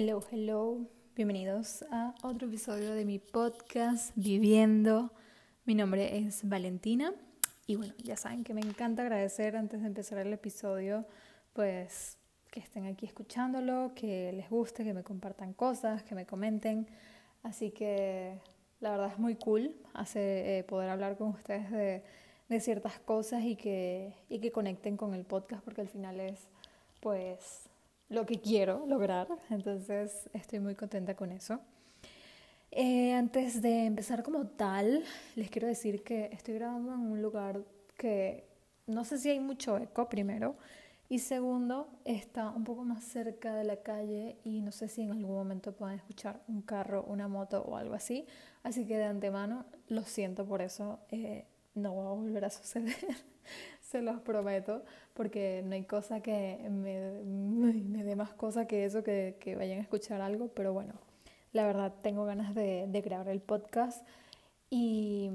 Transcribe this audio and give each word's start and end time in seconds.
Hello, 0.00 0.22
hello. 0.30 0.78
Bienvenidos 1.16 1.84
a 1.90 2.14
otro 2.22 2.46
episodio 2.46 2.94
de 2.94 3.04
mi 3.04 3.18
podcast 3.18 4.12
Viviendo. 4.14 5.10
Mi 5.64 5.74
nombre 5.74 6.18
es 6.18 6.48
Valentina 6.48 7.12
y 7.66 7.74
bueno, 7.74 7.94
ya 8.04 8.16
saben 8.16 8.44
que 8.44 8.54
me 8.54 8.60
encanta 8.60 9.02
agradecer 9.02 9.56
antes 9.56 9.80
de 9.80 9.88
empezar 9.88 10.18
el 10.18 10.32
episodio, 10.32 11.04
pues 11.52 12.16
que 12.52 12.60
estén 12.60 12.86
aquí 12.86 13.06
escuchándolo, 13.06 13.90
que 13.96 14.32
les 14.34 14.48
guste, 14.48 14.84
que 14.84 14.94
me 14.94 15.02
compartan 15.02 15.52
cosas, 15.52 16.04
que 16.04 16.14
me 16.14 16.26
comenten. 16.26 16.86
Así 17.42 17.72
que 17.72 18.40
la 18.78 18.92
verdad 18.92 19.10
es 19.14 19.18
muy 19.18 19.34
cool 19.34 19.74
hace, 19.94 20.58
eh, 20.58 20.62
poder 20.62 20.90
hablar 20.90 21.16
con 21.16 21.30
ustedes 21.30 21.72
de, 21.72 22.04
de 22.48 22.60
ciertas 22.60 23.00
cosas 23.00 23.42
y 23.42 23.56
que, 23.56 24.14
y 24.28 24.38
que 24.38 24.52
conecten 24.52 24.96
con 24.96 25.12
el 25.12 25.24
podcast 25.24 25.64
porque 25.64 25.80
al 25.80 25.88
final 25.88 26.20
es 26.20 26.46
pues 27.00 27.67
lo 28.08 28.26
que 28.26 28.40
quiero 28.40 28.84
lograr, 28.86 29.28
entonces 29.50 30.28
estoy 30.32 30.60
muy 30.60 30.74
contenta 30.74 31.14
con 31.14 31.32
eso. 31.32 31.60
Eh, 32.70 33.14
antes 33.14 33.62
de 33.62 33.86
empezar 33.86 34.22
como 34.22 34.46
tal, 34.46 35.02
les 35.36 35.50
quiero 35.50 35.68
decir 35.68 36.02
que 36.02 36.26
estoy 36.32 36.54
grabando 36.54 36.92
en 36.94 37.00
un 37.00 37.22
lugar 37.22 37.62
que 37.96 38.44
no 38.86 39.04
sé 39.04 39.18
si 39.18 39.30
hay 39.30 39.40
mucho 39.40 39.78
eco 39.78 40.08
primero 40.08 40.56
y 41.08 41.20
segundo 41.20 41.88
está 42.04 42.50
un 42.50 42.64
poco 42.64 42.84
más 42.84 43.02
cerca 43.04 43.54
de 43.54 43.64
la 43.64 43.76
calle 43.82 44.36
y 44.44 44.60
no 44.60 44.72
sé 44.72 44.88
si 44.88 45.02
en 45.02 45.12
algún 45.12 45.34
momento 45.34 45.72
puedan 45.72 45.96
escuchar 45.96 46.42
un 46.48 46.60
carro, 46.62 47.04
una 47.08 47.28
moto 47.28 47.62
o 47.62 47.76
algo 47.76 47.94
así, 47.94 48.26
así 48.62 48.86
que 48.86 48.98
de 48.98 49.04
antemano 49.04 49.64
lo 49.88 50.02
siento 50.02 50.46
por 50.46 50.60
eso, 50.60 51.00
eh, 51.10 51.46
no 51.74 51.96
va 51.96 52.10
a 52.10 52.12
volver 52.12 52.44
a 52.44 52.50
suceder. 52.50 52.96
se 53.88 54.02
los 54.02 54.20
prometo, 54.20 54.82
porque 55.14 55.62
no 55.64 55.74
hay 55.74 55.84
cosa 55.84 56.20
que 56.20 56.58
me, 56.70 57.22
me 57.24 58.04
dé 58.04 58.16
más 58.16 58.34
cosa 58.34 58.66
que 58.66 58.84
eso, 58.84 59.02
que, 59.02 59.38
que, 59.40 59.56
vayan 59.56 59.78
a 59.78 59.82
escuchar 59.82 60.20
algo, 60.20 60.48
pero 60.48 60.74
bueno, 60.74 60.92
la 61.52 61.66
verdad 61.66 61.94
tengo 62.02 62.26
ganas 62.26 62.54
de, 62.54 62.86
de 62.86 63.00
grabar 63.00 63.28
el 63.28 63.40
podcast 63.40 64.06
y, 64.68 65.30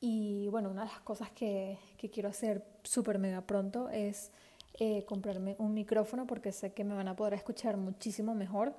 y 0.00 0.48
bueno, 0.48 0.70
una 0.70 0.84
de 0.84 0.88
las 0.88 1.00
cosas 1.00 1.30
que, 1.32 1.78
que 1.98 2.08
quiero 2.08 2.30
hacer 2.30 2.64
súper 2.82 3.18
mega 3.18 3.42
pronto 3.42 3.90
es 3.90 4.32
eh, 4.80 5.04
comprarme 5.04 5.54
un 5.58 5.74
micrófono 5.74 6.26
porque 6.26 6.50
sé 6.50 6.72
que 6.72 6.82
me 6.82 6.94
van 6.94 7.08
a 7.08 7.16
poder 7.16 7.34
escuchar 7.34 7.76
muchísimo 7.76 8.34
mejor, 8.34 8.74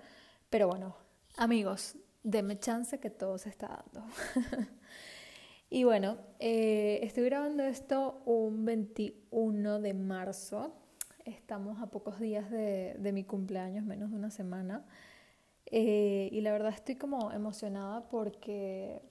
pero 0.49 0.67
bueno, 0.67 0.95
amigos, 1.37 1.97
denme 2.23 2.57
chance 2.57 2.99
que 2.99 3.11
todo 3.11 3.37
se 3.37 3.49
está 3.49 3.83
dando. 3.93 4.09
Y 5.75 5.85
bueno, 5.85 6.17
eh, 6.37 6.99
estoy 7.01 7.23
grabando 7.23 7.63
esto 7.63 8.21
un 8.25 8.63
21 8.63 9.79
de 9.79 9.95
marzo. 9.95 10.71
Estamos 11.25 11.81
a 11.81 11.87
pocos 11.87 12.19
días 12.19 12.51
de, 12.51 13.11
mi 13.11 13.23
cumpleaños, 13.23 13.83
menos 13.83 14.11
de 14.11 14.17
una 14.17 14.29
semana. 14.29 14.85
Eh, 15.65 16.29
y 16.31 16.41
la 16.41 16.51
verdad 16.51 16.75
estoy 16.75 16.95
como 16.95 17.31
emocionada 17.31 18.07
porque 18.07 19.01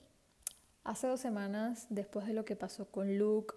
hace 0.85 1.07
dos 1.07 1.19
semanas, 1.19 1.87
después 1.89 2.27
de 2.27 2.33
lo 2.33 2.45
que 2.45 2.55
pasó 2.55 2.89
con 2.89 3.17
Luke, 3.17 3.55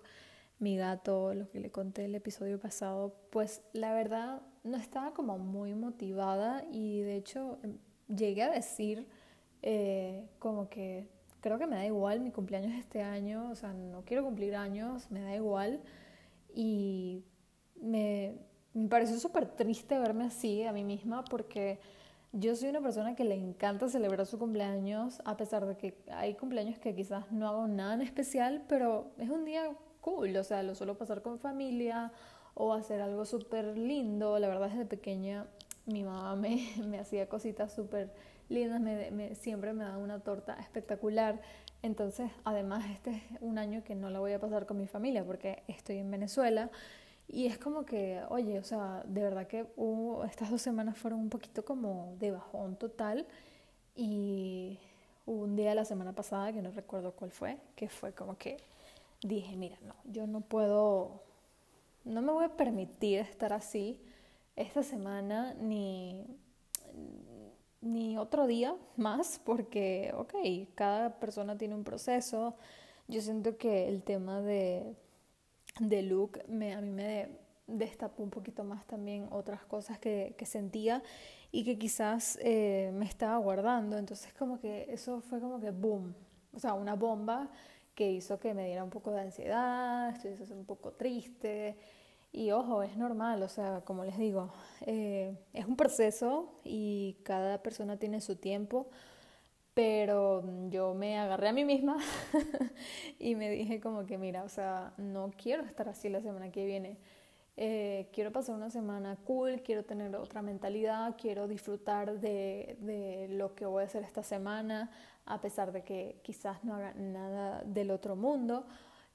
mi 0.59 0.77
gato, 0.77 1.33
lo 1.33 1.49
que 1.49 1.61
le 1.61 1.71
conté 1.71 2.07
el 2.07 2.15
episodio 2.17 2.59
pasado, 2.59 3.15
pues 3.31 3.63
la 3.73 3.95
verdad 3.95 4.43
no 4.65 4.79
estaba 4.79 5.15
como 5.15 5.39
muy 5.39 5.77
motivada 5.77 6.65
y 6.73 7.03
de 7.03 7.15
hecho 7.15 7.61
em, 7.63 7.79
llegué 8.09 8.43
a 8.43 8.51
decir 8.51 9.07
eh, 9.63 10.29
como 10.41 10.69
que 10.69 11.15
creo 11.47 11.61
que 11.61 11.69
me 11.69 11.77
da 11.77 11.87
igual, 11.87 12.19
mi 12.19 12.33
cumpleaños 12.33 12.73
este 12.77 13.03
año, 13.03 13.49
o 13.53 13.55
sea, 13.55 13.73
no 13.73 14.03
quiero 14.05 14.25
cumplir 14.25 14.57
años, 14.57 15.09
me 15.13 15.21
da 15.21 15.37
igual. 15.37 15.81
Y 16.53 17.23
me, 17.81 18.35
me 18.75 18.89
pareció 18.89 19.17
súper 19.21 19.47
triste 19.47 19.97
verme 19.97 20.25
así 20.25 20.65
a 20.65 20.73
mí 20.73 20.83
misma 20.83 21.23
porque 21.23 21.79
yo 22.33 22.57
soy 22.57 22.71
una 22.71 22.81
persona 22.81 23.15
que 23.15 23.23
le 23.23 23.37
encanta 23.37 23.89
celebrar 23.89 24.27
su 24.27 24.41
cumpleaños, 24.41 25.23
a 25.25 25.37
pesar 25.37 25.67
de 25.67 25.77
que 25.77 25.97
hay 26.11 26.35
cumpleaños 26.35 26.81
que 26.81 26.97
quizás 26.97 27.31
no 27.31 27.47
hago 27.47 27.69
nada 27.69 27.95
en 27.95 28.03
especial, 28.03 28.65
pero 28.67 29.13
es 29.17 29.31
un 29.31 29.45
día 29.45 29.71
cool, 30.01 30.37
o 30.37 30.43
sea, 30.43 30.65
lo 30.65 30.75
suelo 30.75 30.99
pasar 30.99 31.23
con 31.23 31.39
familia 31.39 32.13
o 32.55 32.73
hacer 32.73 33.01
algo 33.01 33.25
súper 33.25 33.79
lindo. 33.79 34.41
La 34.41 34.49
verdad, 34.49 34.69
desde 34.69 34.85
pequeña 34.85 35.47
mi 35.87 36.05
mamá 36.05 36.37
me, 36.37 36.69
me 36.87 36.99
hacía 36.99 37.29
cositas 37.29 37.73
súper 37.73 38.13
lindas, 38.49 38.81
me, 38.81 39.35
siempre 39.35 39.73
me 39.73 39.85
dan 39.85 39.99
una 39.99 40.21
torta 40.21 40.55
espectacular. 40.61 41.41
Entonces, 41.83 42.31
además, 42.45 42.85
este 42.91 43.11
es 43.11 43.23
un 43.41 43.59
año 43.59 43.83
que 43.85 43.95
no 43.95 44.11
la 44.11 44.21
voy 44.21 44.33
a 44.33 44.41
pasar 44.41 44.67
con 44.67 44.77
mi 44.77 44.87
familia 44.87 45.25
porque 45.25 45.63
estoy 45.69 45.99
en 45.99 46.11
Venezuela. 46.11 46.71
Y 47.29 47.47
es 47.47 47.59
como 47.59 47.85
que, 47.85 48.23
oye, 48.29 48.59
o 48.59 48.65
sea, 48.65 49.03
de 49.07 49.23
verdad 49.23 49.47
que 49.47 49.67
estas 50.27 50.51
dos 50.51 50.63
semanas 50.63 50.97
fueron 50.97 51.21
un 51.21 51.29
poquito 51.29 51.65
como 51.65 52.15
de 52.19 52.31
bajón 52.31 52.77
total. 52.77 53.27
Y 53.97 54.79
hubo 55.25 55.43
un 55.45 55.57
día 55.57 55.75
la 55.75 55.85
semana 55.85 56.13
pasada, 56.13 56.53
que 56.53 56.63
no 56.63 56.71
recuerdo 56.71 57.13
cuál 57.13 57.31
fue, 57.31 57.59
que 57.75 57.89
fue 57.89 58.13
como 58.13 58.37
que 58.37 58.59
dije, 59.23 59.57
mira, 59.57 59.77
no, 59.83 59.95
yo 60.05 60.27
no 60.27 60.41
puedo, 60.41 61.23
no 62.05 62.23
me 62.23 62.33
voy 62.33 62.45
a 62.45 62.57
permitir 62.57 63.21
estar 63.21 63.53
así 63.53 64.01
esta 64.57 64.83
semana 64.83 65.55
ni 65.55 66.27
ni 67.87 68.19
otro 68.19 68.47
día 68.47 68.75
más, 68.97 69.41
porque, 69.45 70.13
ok, 70.17 70.35
cada 70.75 71.19
persona 71.21 71.57
tiene 71.57 71.75
un 71.75 71.85
proceso. 71.85 72.57
Yo 73.09 73.21
siento 73.21 73.57
que 73.57 73.89
el 73.89 74.03
tema 74.03 74.41
de, 74.41 74.95
de 75.81 76.03
Luke 76.03 76.43
me, 76.49 76.75
a 76.75 76.81
mí 76.81 76.91
me 76.91 77.29
destapó 77.67 78.23
un 78.23 78.31
poquito 78.31 78.65
más 78.65 78.87
también 78.87 79.29
otras 79.31 79.65
cosas 79.65 79.99
que, 79.99 80.35
que 80.37 80.47
sentía 80.47 81.03
y 81.53 81.65
que 81.65 81.79
quizás 81.79 82.39
eh, 82.43 82.91
me 82.95 83.05
estaba 83.07 83.37
guardando. 83.39 83.97
Entonces 83.99 84.33
como 84.35 84.59
que 84.61 84.87
eso 84.93 85.21
fue 85.21 85.41
como 85.41 85.61
que 85.61 85.71
boom, 85.71 86.15
o 86.55 86.59
sea, 86.59 86.75
una 86.75 86.95
bomba 86.95 87.51
que 87.95 88.11
hizo 88.11 88.39
que 88.39 88.53
me 88.53 88.67
diera 88.67 88.85
un 88.85 88.91
poco 88.91 89.11
de 89.11 89.21
ansiedad, 89.21 90.11
estuviese 90.11 90.53
un 90.53 90.67
poco 90.67 90.93
triste. 90.93 91.77
Y 92.37 92.51
ojo, 92.51 92.83
es 92.83 92.99
normal, 92.99 93.43
o 93.43 93.49
sea, 93.49 93.81
como 93.87 94.05
les 94.05 94.19
digo, 94.19 94.51
eh, 94.83 95.35
es 95.55 95.65
un 95.65 95.75
proceso 95.75 96.61
y 96.65 97.17
cada 97.23 97.63
persona 97.63 97.97
tiene 97.97 98.21
su 98.21 98.37
tiempo, 98.37 98.91
pero 99.73 100.45
yo 100.69 100.93
me 100.93 101.19
agarré 101.19 101.49
a 101.49 101.55
mí 101.55 101.65
misma 101.65 101.97
y 103.19 103.37
me 103.37 103.49
dije 103.49 103.81
como 103.81 104.05
que, 104.05 104.19
mira, 104.19 104.45
o 104.45 104.51
sea, 104.51 104.93
no 104.99 105.31
quiero 105.43 105.63
estar 105.63 105.89
así 105.89 106.11
la 106.11 106.21
semana 106.21 106.53
que 106.53 106.67
viene. 106.67 106.99
Eh, 107.57 108.11
quiero 108.13 108.33
pasar 108.33 108.55
una 108.55 108.69
semana 108.69 109.17
cool, 109.25 109.63
quiero 109.63 109.87
tener 109.87 110.15
otra 110.15 110.43
mentalidad, 110.43 111.17
quiero 111.19 111.49
disfrutar 111.49 112.21
de, 112.21 112.77
de, 112.81 113.29
lo 113.31 113.55
que 113.55 113.65
voy 113.65 113.85
a 113.85 113.87
hacer 113.87 114.03
esta 114.05 114.23
semana, 114.23 114.91
a 115.25 115.41
pesar 115.41 115.73
de 115.73 115.85
que 115.85 116.21
quizás 116.23 116.63
no 116.65 116.75
haga 116.75 116.93
nada 116.97 117.63
del 117.65 117.91
otro 117.93 118.15
mundo, 118.15 118.67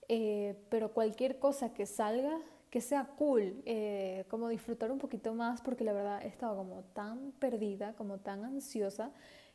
eh, 0.08 0.56
pero 0.70 0.92
cualquier 0.92 1.38
cosa 1.38 1.72
que 1.72 1.86
salga 1.86 2.42
que 2.72 2.80
sea 2.80 3.06
cool, 3.18 3.62
eh, 3.66 4.24
como 4.30 4.48
disfrutar 4.48 4.92
un 4.92 4.98
poquito 4.98 5.34
más, 5.36 5.62
porque 5.62 5.84
la 5.84 5.92
verdad 5.92 6.24
he 6.24 6.28
estado 6.30 6.56
como 6.56 6.84
tan 6.94 7.34
perdida, 7.34 7.94
como 7.96 8.20
tan 8.20 8.46
ansiosa, 8.46 9.12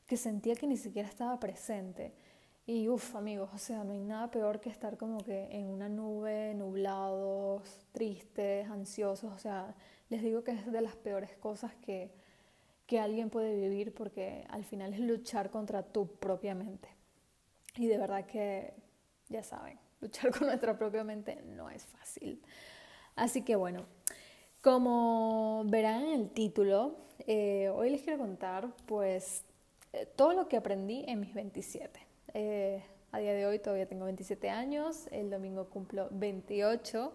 que 0.07 0.19
sentía 0.19 0.55
que 0.55 0.67
ni 0.67 0.77
siquiera 0.77 1.09
estaba 1.09 1.41
presente. 1.41 2.13
Y 2.67 2.89
uff, 2.89 3.17
amigos, 3.17 3.49
o 3.55 3.59
sea, 3.59 3.85
no 3.85 3.93
hay 3.95 4.01
nada 4.01 4.31
peor 4.31 4.61
que 4.61 4.69
estar 4.69 4.99
como 4.99 5.25
que 5.25 5.49
en 5.51 5.67
una 5.67 5.89
nube, 5.89 6.53
nublados, 6.55 7.87
tristes, 7.93 8.69
ansiosos. 8.69 9.33
O 9.33 9.39
sea, 9.39 9.75
les 10.11 10.23
digo 10.23 10.45
que 10.45 10.51
es 10.51 10.71
de 10.71 10.81
las 10.83 10.95
peores 10.95 11.35
cosas 11.37 11.75
que, 11.77 12.13
que 12.87 13.01
alguien 13.01 13.31
puede 13.31 13.57
vivir 13.57 13.95
porque 13.95 14.45
al 14.51 14.65
final 14.65 14.93
es 14.93 15.01
luchar 15.01 15.51
contra 15.51 15.83
tu 15.83 16.07
propia 16.17 16.55
mente. 16.55 16.91
Y 17.77 17.87
de 17.87 17.97
verdad 17.97 18.27
que, 18.27 18.75
ya 19.31 19.43
saben, 19.43 19.79
luchar 20.03 20.31
con 20.37 20.49
nuestra 20.49 20.77
propia 20.77 21.03
mente 21.03 21.41
no 21.47 21.71
es 21.71 21.87
fácil. 21.87 22.43
Así 23.17 23.41
que 23.43 23.57
bueno, 23.57 23.87
como 24.61 25.65
verán 25.67 26.05
en 26.05 26.21
el 26.21 26.31
título, 26.31 26.97
eh, 27.27 27.71
hoy 27.75 27.89
les 27.89 28.03
quiero 28.03 28.19
contar 28.19 28.69
pues 28.85 29.43
eh, 29.95 30.07
todo 30.17 30.35
lo 30.35 30.49
que 30.49 30.59
aprendí 30.59 31.03
en 31.09 31.21
mis 31.21 31.33
27. 31.33 31.99
Eh, 32.35 32.83
a 33.13 33.19
día 33.19 33.33
de 33.33 33.47
hoy 33.47 33.59
todavía 33.59 33.87
tengo 33.87 34.05
27 34.05 34.51
años, 34.51 35.09
el 35.13 35.31
domingo 35.31 35.71
cumplo 35.71 36.09
28 36.11 37.15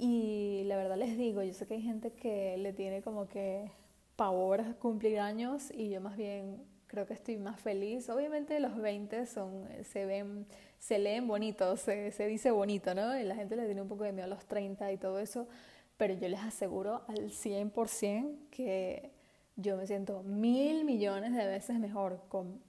y 0.00 0.64
la 0.64 0.76
verdad 0.76 0.96
les 0.96 1.16
digo, 1.16 1.40
yo 1.44 1.54
sé 1.54 1.68
que 1.68 1.74
hay 1.74 1.82
gente 1.82 2.10
que 2.10 2.56
le 2.56 2.72
tiene 2.72 3.00
como 3.00 3.28
que 3.28 3.70
pavor 4.16 4.76
cumplir 4.80 5.20
años 5.20 5.70
y 5.72 5.90
yo 5.90 6.00
más 6.00 6.16
bien 6.16 6.64
creo 6.86 7.06
que 7.06 7.14
estoy 7.14 7.36
más 7.38 7.60
feliz. 7.60 8.08
Obviamente 8.08 8.58
los 8.60 8.76
20 8.76 9.26
son, 9.26 9.68
se 9.84 10.06
ven 10.06 10.46
se 10.78 10.98
leen 10.98 11.26
bonitos, 11.26 11.80
se, 11.80 12.10
se, 12.12 12.26
dice 12.26 12.50
bonito, 12.50 12.94
¿no? 12.94 13.18
Y 13.18 13.24
la 13.24 13.34
gente 13.34 13.56
le 13.56 13.64
tiene 13.64 13.82
un 13.82 13.88
poco 13.88 14.04
de 14.04 14.12
miedo 14.12 14.26
a 14.26 14.28
los 14.28 14.44
30 14.46 14.92
y 14.92 14.98
todo 14.98 15.18
eso, 15.18 15.48
pero 15.96 16.14
yo 16.14 16.28
les 16.28 16.40
aseguro 16.40 17.02
al 17.08 17.30
100% 17.30 18.48
que 18.50 19.10
yo 19.56 19.76
me 19.76 19.86
siento 19.86 20.22
mil 20.22 20.84
millones 20.84 21.34
de 21.34 21.46
veces 21.46 21.78
mejor 21.78 22.20
con 22.28 22.60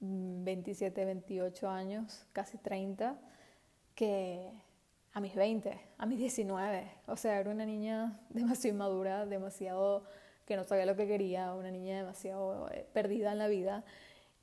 27, 0.00 1.04
28 1.04 1.68
años, 1.68 2.26
casi 2.32 2.58
30, 2.58 3.18
que 3.94 4.52
a 5.12 5.20
mis 5.20 5.34
20, 5.34 5.78
a 5.98 6.06
mis 6.06 6.18
19. 6.18 6.88
O 7.06 7.16
sea, 7.16 7.40
era 7.40 7.50
una 7.50 7.66
niña 7.66 8.20
demasiado 8.30 8.74
inmadura, 8.74 9.26
demasiado 9.26 10.04
que 10.46 10.56
no 10.56 10.64
sabía 10.64 10.86
lo 10.86 10.96
que 10.96 11.06
quería, 11.06 11.54
una 11.54 11.70
niña 11.70 11.96
demasiado 11.96 12.70
eh, 12.70 12.86
perdida 12.92 13.32
en 13.32 13.38
la 13.38 13.48
vida. 13.48 13.84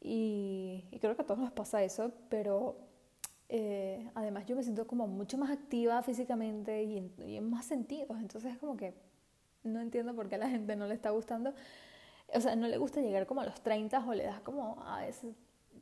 Y, 0.02 0.86
creo 1.00 1.16
que 1.16 1.22
a 1.22 1.26
todos 1.26 1.40
nos 1.40 1.52
pasa 1.52 1.84
eso, 1.84 2.12
pero 2.30 2.78
eh, 3.50 4.12
además 4.16 4.46
yo 4.46 4.56
me 4.56 4.64
siento 4.64 4.86
como 4.86 5.08
mucho 5.08 5.38
más 5.38 5.50
activa 5.50 6.02
físicamente 6.04 6.84
y 6.84 6.98
en, 6.98 7.14
y 7.26 7.38
en 7.38 7.50
más 7.50 7.66
sentidos. 7.66 8.18
Entonces 8.20 8.54
es 8.54 8.58
como 8.60 8.76
que 8.78 8.94
no 9.64 9.80
entiendo 9.82 10.14
por 10.14 10.30
qué 10.30 10.36
a 10.36 10.40
la 10.40 10.50
gente 10.50 10.76
no 10.76 10.88
le 10.88 10.94
está 10.94 11.10
gustando. 11.12 11.54
O 12.34 12.42
sea, 12.42 12.56
no 12.56 12.68
le 12.68 12.78
gusta 12.78 13.02
llegar 13.02 13.26
como 13.26 13.42
a 13.42 13.46
los 13.46 13.62
30 13.62 14.06
o 14.06 14.14
le 14.14 14.26
da 14.26 14.42
como 14.44 14.84
a 14.86 15.08
ese 15.08 15.34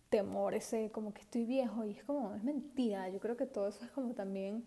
temor, 0.09 0.53
ese 0.53 0.91
como 0.91 1.13
que 1.13 1.21
estoy 1.21 1.45
viejo 1.45 1.85
y 1.85 1.91
es 1.91 2.03
como, 2.03 2.35
es 2.35 2.43
mentira. 2.43 3.09
Yo 3.09 3.19
creo 3.19 3.37
que 3.37 3.47
todo 3.47 3.69
eso 3.69 3.83
es 3.83 3.91
como 3.91 4.13
también, 4.13 4.65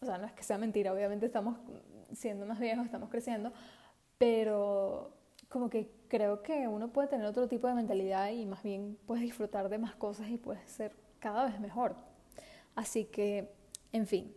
o 0.00 0.06
sea, 0.06 0.18
no 0.18 0.26
es 0.26 0.32
que 0.32 0.42
sea 0.42 0.58
mentira, 0.58 0.92
obviamente 0.92 1.26
estamos 1.26 1.58
siendo 2.12 2.46
más 2.46 2.58
viejos, 2.58 2.84
estamos 2.86 3.10
creciendo, 3.10 3.52
pero 4.20 5.14
como 5.48 5.70
que 5.70 5.90
creo 6.08 6.42
que 6.42 6.68
uno 6.68 6.92
puede 6.92 7.08
tener 7.08 7.24
otro 7.24 7.48
tipo 7.48 7.68
de 7.68 7.72
mentalidad 7.74 8.28
y 8.30 8.44
más 8.44 8.62
bien 8.62 8.98
puedes 9.06 9.24
disfrutar 9.24 9.70
de 9.70 9.78
más 9.78 9.94
cosas 9.94 10.28
y 10.28 10.36
puedes 10.36 10.70
ser 10.70 10.92
cada 11.20 11.46
vez 11.46 11.58
mejor. 11.58 11.96
Así 12.74 13.06
que, 13.06 13.50
en 13.92 14.06
fin, 14.06 14.34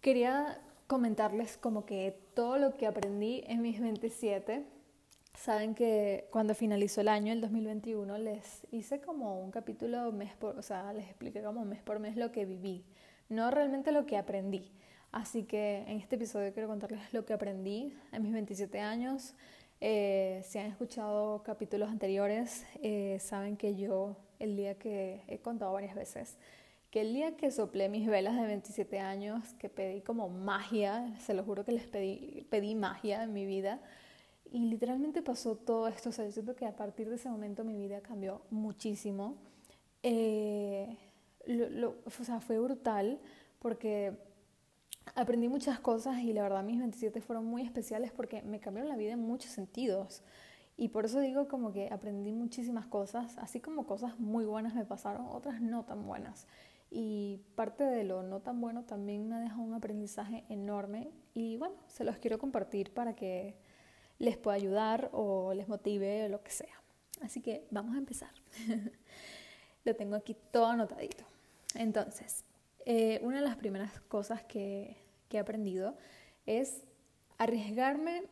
quería 0.00 0.62
comentarles 0.86 1.58
como 1.58 1.84
que 1.84 2.18
todo 2.32 2.56
lo 2.56 2.74
que 2.78 2.86
aprendí 2.86 3.44
en 3.46 3.60
mis 3.60 3.82
27 3.82 4.64
Saben 5.36 5.74
que 5.74 6.28
cuando 6.30 6.54
finalizó 6.54 7.02
el 7.02 7.08
año, 7.08 7.30
el 7.30 7.42
2021, 7.42 8.16
les 8.16 8.66
hice 8.70 9.02
como 9.02 9.38
un 9.42 9.50
capítulo 9.50 10.10
mes 10.10 10.34
por, 10.34 10.58
o 10.58 10.62
sea, 10.62 10.94
les 10.94 11.04
expliqué 11.04 11.42
como 11.42 11.66
mes 11.66 11.82
por 11.82 11.98
mes 11.98 12.16
lo 12.16 12.32
que 12.32 12.46
viví, 12.46 12.86
no 13.28 13.50
realmente 13.50 13.92
lo 13.92 14.06
que 14.06 14.16
aprendí. 14.16 14.72
Así 15.12 15.44
que 15.44 15.84
en 15.88 15.98
este 15.98 16.16
episodio 16.16 16.52
quiero 16.52 16.68
contarles 16.68 17.00
lo 17.12 17.24
que 17.24 17.32
aprendí 17.32 17.94
en 18.12 18.22
mis 18.22 18.32
27 18.32 18.80
años. 18.80 19.34
Eh, 19.80 20.42
si 20.44 20.58
han 20.58 20.66
escuchado 20.66 21.42
capítulos 21.42 21.90
anteriores, 21.90 22.64
eh, 22.82 23.18
saben 23.20 23.56
que 23.56 23.76
yo, 23.76 24.16
el 24.38 24.56
día 24.56 24.78
que 24.78 25.22
he 25.28 25.38
contado 25.38 25.72
varias 25.72 25.94
veces, 25.94 26.36
que 26.90 27.02
el 27.02 27.12
día 27.12 27.36
que 27.36 27.50
soplé 27.50 27.88
mis 27.88 28.06
velas 28.06 28.36
de 28.36 28.46
27 28.46 28.98
años, 29.00 29.52
que 29.58 29.68
pedí 29.68 30.00
como 30.00 30.28
magia, 30.28 31.14
se 31.20 31.34
lo 31.34 31.44
juro 31.44 31.64
que 31.64 31.72
les 31.72 31.86
pedí, 31.86 32.46
pedí 32.48 32.74
magia 32.74 33.22
en 33.22 33.32
mi 33.32 33.44
vida, 33.44 33.80
y 34.52 34.60
literalmente 34.60 35.22
pasó 35.22 35.56
todo 35.56 35.88
esto, 35.88 36.10
o 36.10 36.12
sea, 36.12 36.24
yo 36.24 36.32
siento 36.32 36.54
que 36.54 36.66
a 36.66 36.76
partir 36.76 37.08
de 37.08 37.16
ese 37.16 37.28
momento 37.28 37.64
mi 37.64 37.76
vida 37.76 38.00
cambió 38.00 38.42
muchísimo. 38.50 39.36
Eh, 40.02 40.96
o 42.04 42.24
sea, 42.24 42.40
fue 42.40 42.58
brutal 42.58 43.18
porque 43.58 44.12
aprendí 45.14 45.48
muchas 45.48 45.80
cosas 45.80 46.18
y 46.18 46.32
la 46.32 46.42
verdad 46.42 46.62
mis 46.62 46.78
27 46.78 47.20
fueron 47.20 47.46
muy 47.46 47.62
especiales 47.62 48.12
porque 48.12 48.42
me 48.42 48.60
cambiaron 48.60 48.88
la 48.88 48.96
vida 48.96 49.12
en 49.12 49.20
muchos 49.20 49.50
sentidos. 49.50 50.22
Y 50.76 50.88
por 50.88 51.06
eso 51.06 51.20
digo 51.20 51.48
como 51.48 51.72
que 51.72 51.88
aprendí 51.90 52.32
muchísimas 52.32 52.86
cosas, 52.86 53.38
así 53.38 53.60
como 53.60 53.86
cosas 53.86 54.18
muy 54.18 54.44
buenas 54.44 54.74
me 54.74 54.84
pasaron, 54.84 55.26
otras 55.26 55.60
no 55.60 55.84
tan 55.84 56.06
buenas. 56.06 56.46
Y 56.90 57.40
parte 57.54 57.84
de 57.84 58.04
lo 58.04 58.22
no 58.22 58.40
tan 58.40 58.60
bueno 58.60 58.84
también 58.84 59.28
me 59.28 59.40
dejado 59.40 59.62
un 59.62 59.74
aprendizaje 59.74 60.44
enorme 60.48 61.10
y 61.34 61.56
bueno, 61.56 61.76
se 61.88 62.04
los 62.04 62.18
quiero 62.18 62.38
compartir 62.38 62.92
para 62.92 63.14
que 63.16 63.56
les 64.18 64.36
pueda 64.36 64.56
ayudar 64.56 65.10
o 65.12 65.52
les 65.54 65.68
motive 65.68 66.26
o 66.26 66.28
lo 66.28 66.42
que 66.42 66.50
sea. 66.50 66.82
Así 67.22 67.40
que 67.40 67.66
vamos 67.70 67.94
a 67.94 67.98
empezar. 67.98 68.30
lo 69.84 69.96
tengo 69.96 70.16
aquí 70.16 70.36
todo 70.50 70.66
anotadito. 70.66 71.24
Entonces, 71.74 72.44
eh, 72.88 73.18
una 73.22 73.40
de 73.40 73.42
las 73.42 73.56
primeras 73.56 74.00
cosas 74.02 74.44
que, 74.44 75.04
he 75.28 75.38
aprendido 75.38 75.94
es 76.46 76.82
arriesgarme 77.36 78.22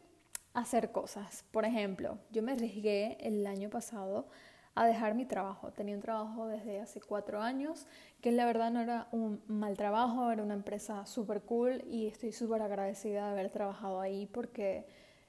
a 0.55 0.61
hacer 0.61 0.91
cosas. 0.91 1.45
Por 1.51 1.67
ejemplo, 1.67 2.19
yo 2.31 2.43
me 2.43 2.53
arriesgué 2.53 3.19
el 3.21 3.47
año 3.47 3.69
pasado 3.69 4.27
a 4.75 4.87
dejar 4.87 5.15
mi 5.15 5.27
trabajo. 5.27 5.71
Tenía 5.73 5.97
un 5.97 6.01
trabajo 6.01 6.47
desde 6.47 6.81
hace 6.81 7.03
cuatro 7.03 7.43
años, 7.43 7.87
que 8.23 8.33
la 8.33 8.47
verdad 8.47 8.71
no 8.71 8.81
era 8.81 9.09
un 9.13 9.43
mal 9.49 9.77
trabajo, 9.77 10.31
era 10.31 10.43
una 10.43 10.55
empresa 10.55 11.05
súper 11.05 11.43
cool 11.43 11.83
y 11.87 12.07
estoy 12.07 12.33
súper 12.33 12.63
agradecida 12.63 13.27
de 13.27 13.33
haber 13.33 13.51
trabajado 13.51 14.01
ahí 14.01 14.25
porque 14.25 14.87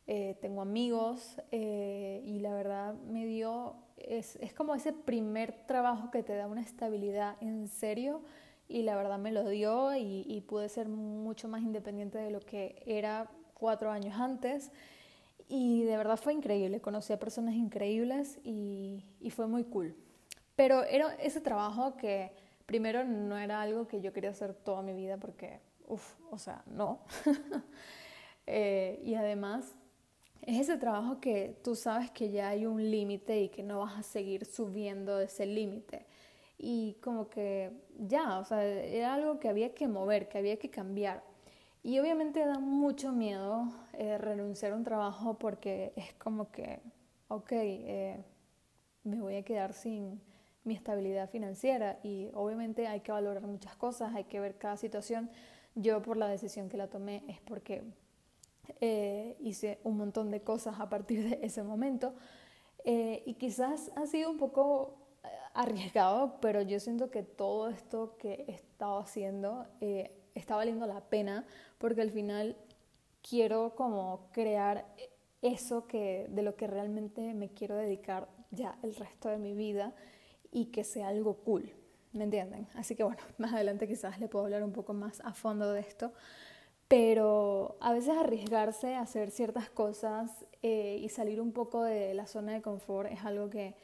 eh, 0.07 0.37
tengo 0.39 0.61
amigos 0.61 1.41
eh, 1.51 2.21
y 2.23 2.39
la 2.39 2.53
verdad 2.53 2.93
me 2.93 3.25
dio, 3.25 3.75
es, 3.97 4.37
es, 4.37 4.53
como 4.53 4.75
ese 4.75 4.93
primer 4.93 5.65
trabajo 5.65 6.09
que 6.09 6.23
te 6.23 6.35
da 6.35 6.47
una 6.47 6.61
estabilidad 6.61 7.35
en 7.41 7.67
serio 7.67 8.21
y 8.67 8.83
la 8.83 8.95
verdad 8.95 9.17
me 9.17 9.31
lo 9.31 9.47
dio 9.47 9.95
y, 9.95 10.43
pude 10.47 10.69
ser 10.69 10.87
mucho 10.87 11.47
más 11.47 11.61
independiente 11.61 12.17
de 12.17 12.31
lo 12.31 12.39
que 12.39 12.81
era 12.85 13.29
cuatro 13.53 13.91
años 13.91 14.19
antes 14.19 14.71
y 15.47 15.83
de 15.83 15.97
verdad 15.97 16.17
fue 16.17 16.33
increíble, 16.33 16.81
conocí 16.81 17.13
a 17.13 17.19
personas 17.19 17.55
increíbles 17.55 18.39
y, 18.43 19.05
y 19.19 19.29
fue 19.29 19.47
muy 19.47 19.63
cool. 19.65 19.95
Pero 20.55 20.83
era 20.83 21.13
ese 21.15 21.41
trabajo 21.41 21.97
que 21.97 22.31
primero 22.65 23.03
no 23.03 23.37
era 23.37 23.61
algo 23.61 23.87
que 23.87 24.01
yo 24.01 24.13
quería 24.13 24.31
hacer 24.31 24.53
toda 24.53 24.81
mi 24.81 24.93
vida 24.93 25.17
porque, 25.17 25.59
uff, 25.87 26.15
o 26.31 26.37
sea, 26.37 26.63
no. 26.65 27.01
eh, 28.47 28.99
y 29.03 29.15
además 29.15 29.75
es 30.41 30.61
ese 30.61 30.77
trabajo 30.77 31.19
que 31.19 31.59
tú 31.63 31.75
sabes 31.75 32.11
que 32.11 32.31
ya 32.31 32.49
hay 32.49 32.65
un 32.65 32.89
límite 32.89 33.41
y 33.41 33.49
que 33.49 33.63
no 33.63 33.79
vas 33.79 33.97
a 33.97 34.03
seguir 34.03 34.45
subiendo 34.45 35.19
ese 35.19 35.45
límite. 35.45 36.05
Y 36.57 36.97
como 37.01 37.29
que 37.29 37.71
ya, 37.97 38.39
o 38.39 38.45
sea, 38.45 38.63
era 38.63 39.13
algo 39.13 39.39
que 39.39 39.49
había 39.49 39.73
que 39.73 39.87
mover, 39.87 40.29
que 40.29 40.37
había 40.37 40.57
que 40.57 40.69
cambiar. 40.69 41.23
Y 41.83 41.99
obviamente 41.99 42.45
da 42.45 42.59
mucho 42.59 43.11
miedo 43.11 43.67
eh, 43.93 44.17
renunciar 44.17 44.71
a 44.71 44.75
un 44.75 44.83
trabajo 44.83 45.37
porque 45.37 45.93
es 45.95 46.13
como 46.13 46.51
que, 46.51 46.79
ok, 47.27 47.51
eh, 47.51 48.23
me 49.03 49.21
voy 49.21 49.35
a 49.35 49.43
quedar 49.43 49.73
sin 49.73 50.19
mi 50.63 50.73
estabilidad 50.73 51.29
financiera 51.29 51.99
y 52.03 52.29
obviamente 52.33 52.87
hay 52.87 53.01
que 53.01 53.11
valorar 53.11 53.43
muchas 53.43 53.75
cosas, 53.75 54.15
hay 54.15 54.23
que 54.23 54.39
ver 54.39 54.57
cada 54.57 54.77
situación. 54.77 55.29
Yo 55.75 56.01
por 56.01 56.17
la 56.17 56.27
decisión 56.27 56.69
que 56.69 56.77
la 56.77 56.87
tomé 56.87 57.23
es 57.27 57.39
porque 57.41 57.83
eh, 58.81 59.37
hice 59.39 59.79
un 59.83 59.97
montón 59.97 60.31
de 60.31 60.41
cosas 60.41 60.79
a 60.79 60.89
partir 60.89 61.29
de 61.29 61.45
ese 61.45 61.63
momento 61.63 62.15
eh, 62.83 63.23
y 63.25 63.35
quizás 63.35 63.91
ha 63.95 64.07
sido 64.07 64.31
un 64.31 64.37
poco 64.37 64.97
arriesgado, 65.55 66.37
pero 66.41 66.61
yo 66.61 66.79
siento 66.79 67.09
que 67.09 67.23
todo 67.23 67.69
esto 67.69 68.17
que 68.17 68.45
he 68.47 68.51
estado 68.51 68.99
haciendo 68.99 69.65
está 70.35 70.55
valiendo 70.55 70.85
la 70.85 71.01
pena 71.01 71.45
porque 71.77 72.01
al 72.01 72.11
final 72.11 72.55
quiero 73.27 73.73
como 73.75 74.29
crear 74.31 74.85
eso 75.41 75.87
que 75.87 76.27
de 76.29 76.43
lo 76.43 76.55
que 76.55 76.67
realmente 76.67 77.33
me 77.33 77.49
quiero 77.49 77.75
dedicar 77.75 78.27
ya 78.51 78.77
el 78.83 78.95
resto 78.95 79.29
de 79.29 79.37
mi 79.37 79.53
vida 79.53 79.93
y 80.51 80.65
que 80.67 80.83
sea 80.83 81.07
algo 81.07 81.37
cool, 81.37 81.71
¿me 82.13 82.23
entienden? 82.23 82.67
Así 82.75 82.95
que 82.95 83.03
bueno, 83.03 83.21
más 83.37 83.53
adelante 83.53 83.87
quizás 83.87 84.19
le 84.19 84.27
puedo 84.27 84.45
hablar 84.45 84.63
un 84.63 84.73
poco 84.73 84.93
más 84.93 85.21
a 85.21 85.33
fondo 85.33 85.71
de 85.71 85.81
esto, 85.81 86.11
pero 86.87 87.77
a 87.79 87.93
veces 87.93 88.15
arriesgarse 88.17 88.95
a 88.95 89.01
hacer 89.01 89.31
ciertas 89.31 89.69
cosas 89.69 90.45
eh, 90.61 90.99
y 91.01 91.09
salir 91.09 91.41
un 91.41 91.51
poco 91.51 91.83
de 91.83 92.13
la 92.13 92.27
zona 92.27 92.53
de 92.53 92.61
confort 92.61 93.11
es 93.11 93.23
algo 93.23 93.49
que 93.49 93.75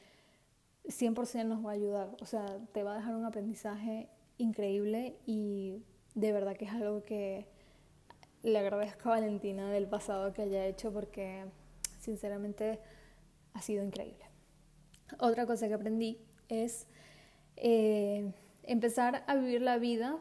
100% 0.86 1.46
nos 1.46 1.66
va 1.66 1.72
a 1.72 1.74
ayudar, 1.74 2.16
o 2.22 2.26
sea, 2.26 2.60
te 2.74 2.84
va 2.84 2.94
a 2.94 2.98
dejar 2.98 3.16
un 3.16 3.26
aprendizaje 3.26 4.10
increíble 4.38 5.16
y 5.26 5.84
de 6.16 6.32
verdad 6.32 6.56
que 6.58 6.66
es 6.66 6.72
algo 6.72 7.04
que 7.04 7.48
le 8.44 8.58
agradezco 8.58 9.10
a 9.10 9.14
Valentina 9.14 9.72
del 9.72 9.88
pasado 9.88 10.34
que 10.34 10.42
haya 10.42 10.66
hecho 10.66 10.92
porque 10.92 11.46
sinceramente 12.00 12.80
ha 13.54 13.62
sido 13.62 13.84
increíble. 13.84 14.26
Otra 15.20 15.46
cosa 15.46 15.68
que 15.68 15.74
aprendí 15.74 16.20
es 16.50 16.88
eh, 17.58 18.34
empezar 18.64 19.24
a 19.28 19.36
vivir 19.36 19.62
la 19.62 19.78
vida 19.78 20.18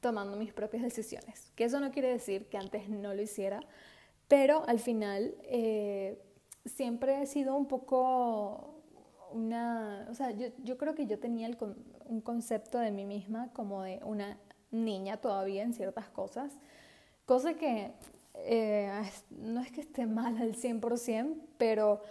tomando 0.00 0.36
mis 0.36 0.52
propias 0.52 0.82
decisiones. 0.82 1.50
Que 1.54 1.64
eso 1.64 1.80
no 1.80 1.90
quiere 1.92 2.08
decir 2.08 2.46
que 2.46 2.58
antes 2.58 2.88
no 2.88 3.14
lo 3.14 3.22
hiciera, 3.22 3.60
pero 4.28 4.64
al 4.66 4.78
final 4.78 5.34
eh, 5.44 6.20
siempre 6.66 7.22
he 7.22 7.26
sido 7.26 7.56
un 7.56 7.66
poco 7.66 8.71
una, 9.32 10.06
o 10.10 10.14
sea, 10.14 10.30
yo, 10.30 10.48
yo 10.62 10.78
creo 10.78 10.94
que 10.94 11.06
yo 11.06 11.18
tenía 11.18 11.46
el, 11.46 11.56
un 12.06 12.20
concepto 12.20 12.78
de 12.78 12.90
mí 12.90 13.04
misma 13.04 13.52
como 13.52 13.82
de 13.82 14.00
una 14.04 14.38
niña 14.70 15.18
todavía 15.18 15.62
en 15.62 15.74
ciertas 15.74 16.08
cosas, 16.08 16.52
cosa 17.26 17.54
que 17.54 17.92
eh, 18.34 18.90
no 19.30 19.60
es 19.60 19.70
que 19.70 19.82
esté 19.82 20.06
mal 20.06 20.38
al 20.38 20.54
100%, 20.54 21.36
pero 21.58 22.02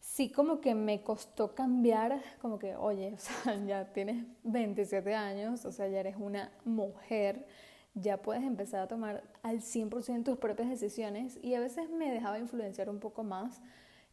sí 0.00 0.30
como 0.30 0.60
que 0.60 0.74
me 0.74 1.02
costó 1.02 1.54
cambiar, 1.54 2.22
como 2.40 2.58
que, 2.58 2.76
oye, 2.76 3.14
o 3.16 3.18
sea, 3.18 3.64
ya 3.64 3.92
tienes 3.92 4.24
27 4.44 5.14
años, 5.14 5.64
o 5.64 5.72
sea, 5.72 5.88
ya 5.88 6.00
eres 6.00 6.16
una 6.18 6.50
mujer, 6.64 7.46
ya 7.94 8.20
puedes 8.22 8.42
empezar 8.44 8.80
a 8.80 8.88
tomar 8.88 9.22
al 9.42 9.60
100% 9.60 10.24
tus 10.24 10.38
propias 10.38 10.68
decisiones 10.68 11.38
y 11.42 11.54
a 11.54 11.60
veces 11.60 11.90
me 11.90 12.12
dejaba 12.12 12.38
influenciar 12.38 12.90
un 12.90 13.00
poco 13.00 13.24
más 13.24 13.62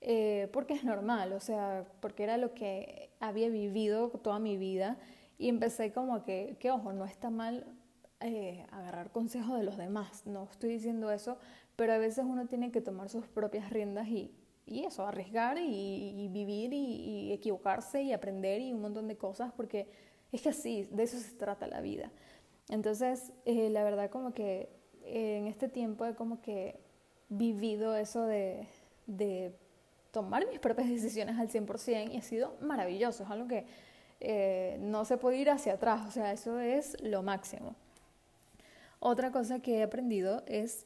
eh, 0.04 0.50
porque 0.54 0.74
es 0.74 0.84
normal, 0.84 1.34
o 1.34 1.40
sea, 1.40 1.86
porque 2.00 2.24
era 2.24 2.38
lo 2.38 2.54
que 2.54 3.10
había 3.20 3.50
vivido 3.50 4.10
toda 4.10 4.40
mi 4.40 4.58
vida 4.58 4.98
y 5.38 5.50
empecé 5.50 5.92
como 5.92 6.24
que, 6.24 6.58
que 6.60 6.72
ojo, 6.72 6.94
no 6.94 7.06
está 7.06 7.30
mal 7.30 7.66
eh, 8.20 8.66
agarrar 8.72 9.12
consejos 9.12 9.58
de 9.58 9.64
los 9.64 9.78
demás, 9.78 10.26
no 10.26 10.48
estoy 10.52 10.70
diciendo 10.70 11.12
eso, 11.12 11.38
pero 11.76 11.94
a 11.94 11.98
veces 11.98 12.26
uno 12.28 12.46
tiene 12.46 12.72
que 12.72 12.82
tomar 12.82 13.10
sus 13.10 13.28
propias 13.28 13.70
riendas 13.72 14.08
y 14.08 14.32
y 14.66 14.86
eso, 14.86 15.06
arriesgar 15.06 15.58
y, 15.60 16.28
vivir 16.30 16.74
y, 16.74 17.32
equivocarse 17.34 18.02
y 18.02 18.14
aprender 18.14 18.62
y 18.62 18.74
un 18.74 18.82
montón 18.82 19.08
de 19.08 19.18
cosas, 19.18 19.52
porque 19.54 19.88
es 20.32 20.42
que 20.42 20.50
así, 20.50 20.84
de 20.86 21.04
eso 21.04 21.18
se 21.18 21.36
trata 21.36 21.68
la 21.68 21.82
vida. 21.82 22.12
Entonces, 22.70 23.34
eh, 23.46 23.70
la 23.70 23.84
verdad 23.84 24.10
como 24.10 24.34
que 24.34 24.70
eh, 25.04 25.38
en 25.38 25.48
este 25.48 25.68
tiempo 25.68 26.06
he 26.06 26.16
como 26.16 26.42
que 26.42 26.80
vivido 27.28 27.96
eso 27.96 28.24
de, 28.26 28.68
de 29.06 29.54
tomar 30.14 30.48
mis 30.48 30.60
propias 30.60 30.88
decisiones 30.88 31.40
al 31.40 31.50
100% 31.50 32.14
y 32.14 32.18
ha 32.18 32.22
sido 32.22 32.56
maravilloso, 32.62 33.24
es 33.24 33.30
algo 33.32 33.48
que 33.48 33.66
eh, 34.20 34.78
no 34.80 35.06
se 35.06 35.18
puede 35.18 35.38
ir 35.38 35.50
hacia 35.50 35.74
atrás, 35.74 36.08
o 36.08 36.12
sea, 36.12 36.32
eso 36.32 36.60
es 36.60 36.96
lo 37.02 37.24
máximo. 37.24 37.76
Otra 39.00 39.32
cosa 39.32 39.60
que 39.60 39.80
he 39.80 39.84
aprendido 39.84 40.44
es 40.46 40.86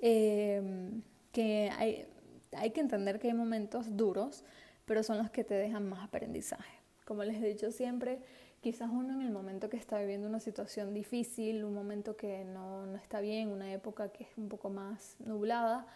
que 0.00 1.70
hay, 1.76 2.06
hay 2.52 2.70
que 2.70 2.80
entender 2.80 3.18
que 3.18 3.26
hay 3.26 3.34
momentos 3.34 3.96
duros, 3.96 4.44
pero 4.86 5.02
son 5.02 5.18
los 5.18 5.30
que 5.30 5.44
te 5.44 5.54
dejan 5.54 5.88
más 5.88 6.04
aprendizaje. 6.04 6.72
Como 7.04 7.24
les 7.24 7.42
he 7.42 7.46
dicho 7.46 7.72
siempre, 7.72 8.20
quizás 8.60 8.88
uno 8.88 9.14
en 9.14 9.22
el 9.22 9.32
momento 9.32 9.68
que 9.68 9.76
está 9.76 9.98
viviendo 9.98 10.28
una 10.28 10.40
situación 10.40 10.94
difícil, 10.94 11.64
un 11.64 11.74
momento 11.74 12.16
que 12.16 12.44
no, 12.44 12.86
no 12.86 12.96
está 12.96 13.20
bien, 13.20 13.48
una 13.48 13.72
época 13.72 14.10
que 14.10 14.24
es 14.24 14.30
un 14.38 14.48
poco 14.48 14.70
más 14.70 15.16
nublada, 15.18 15.86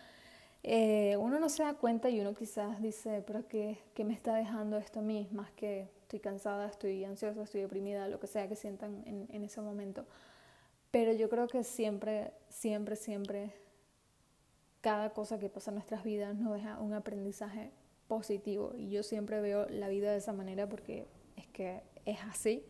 eh, 0.66 1.18
uno 1.18 1.38
no 1.38 1.50
se 1.50 1.62
da 1.62 1.74
cuenta 1.74 2.08
y 2.08 2.18
uno 2.20 2.32
quizás 2.32 2.80
dice, 2.80 3.22
pero 3.26 3.46
qué, 3.46 3.80
¿qué, 3.92 4.02
me 4.02 4.14
está 4.14 4.34
dejando 4.34 4.78
esto 4.78 5.00
a 5.00 5.02
mí? 5.02 5.28
Más 5.30 5.50
que 5.52 5.90
estoy 6.00 6.20
cansada, 6.20 6.66
estoy 6.66 7.04
ansiosa, 7.04 7.42
estoy 7.42 7.60
deprimida, 7.60 8.08
lo 8.08 8.18
que 8.18 8.26
sea 8.26 8.48
que 8.48 8.56
sientan 8.56 9.04
en, 9.06 9.44
ese 9.44 9.60
momento. 9.60 10.06
Pero 10.90 11.12
yo 11.12 11.28
creo 11.28 11.48
que 11.48 11.64
siempre, 11.64 12.32
siempre, 12.48 12.96
siempre 12.96 13.52
cada 14.80 15.10
cosa 15.10 15.38
que 15.38 15.50
pasa 15.50 15.70
en 15.70 15.74
nuestras 15.74 16.02
vidas 16.02 16.34
nos 16.34 16.54
deja 16.54 16.80
un 16.80 16.94
aprendizaje 16.94 17.70
positivo 18.08 18.72
y 18.74 18.88
yo 18.88 19.02
siempre 19.02 19.42
veo 19.42 19.68
la 19.68 19.88
vida 19.88 20.12
de 20.12 20.18
esa 20.18 20.32
manera 20.32 20.66
porque 20.66 21.06
es 21.36 21.46
que 21.48 21.82
es 22.06 22.20
así. 22.22 22.64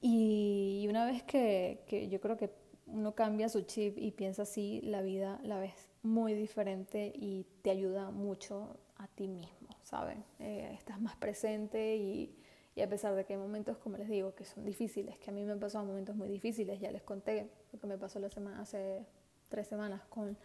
Y 0.00 0.86
una 0.88 1.04
vez 1.04 1.22
que, 1.24 1.82
que 1.86 2.08
yo 2.08 2.22
creo 2.22 2.38
que 2.38 2.50
uno 2.86 3.14
cambia 3.14 3.50
su 3.50 3.62
chip 3.62 3.98
y 3.98 4.12
piensa 4.12 4.42
así, 4.42 4.80
la 4.82 5.02
vida 5.02 5.38
la 5.42 5.58
ves 5.58 5.85
muy 6.06 6.34
diferente 6.34 7.12
y 7.14 7.46
te 7.62 7.70
ayuda 7.70 8.10
mucho 8.10 8.76
a 8.96 9.08
ti 9.08 9.28
mismo, 9.28 9.68
¿saben? 9.82 10.24
Eh, 10.38 10.70
estás 10.74 11.00
más 11.00 11.16
presente 11.16 11.96
y, 11.96 12.34
y, 12.74 12.80
a 12.80 12.88
pesar 12.88 13.14
de 13.14 13.24
que 13.24 13.34
hay 13.34 13.38
momentos, 13.38 13.76
como 13.78 13.96
les 13.96 14.08
digo, 14.08 14.34
que 14.34 14.44
son 14.44 14.64
difíciles, 14.64 15.18
que 15.18 15.30
a 15.30 15.32
mí 15.32 15.44
me 15.44 15.52
han 15.52 15.60
pasado 15.60 15.84
momentos 15.84 16.16
muy 16.16 16.28
difíciles, 16.28 16.80
ya 16.80 16.90
les 16.90 17.02
conté 17.02 17.50
lo 17.72 17.78
que 17.78 17.86
me 17.86 17.98
pasó 17.98 18.18
la 18.18 18.30
semana, 18.30 18.60
hace 18.60 19.04
tres 19.48 19.66
semanas 19.66 20.02
con 20.08 20.36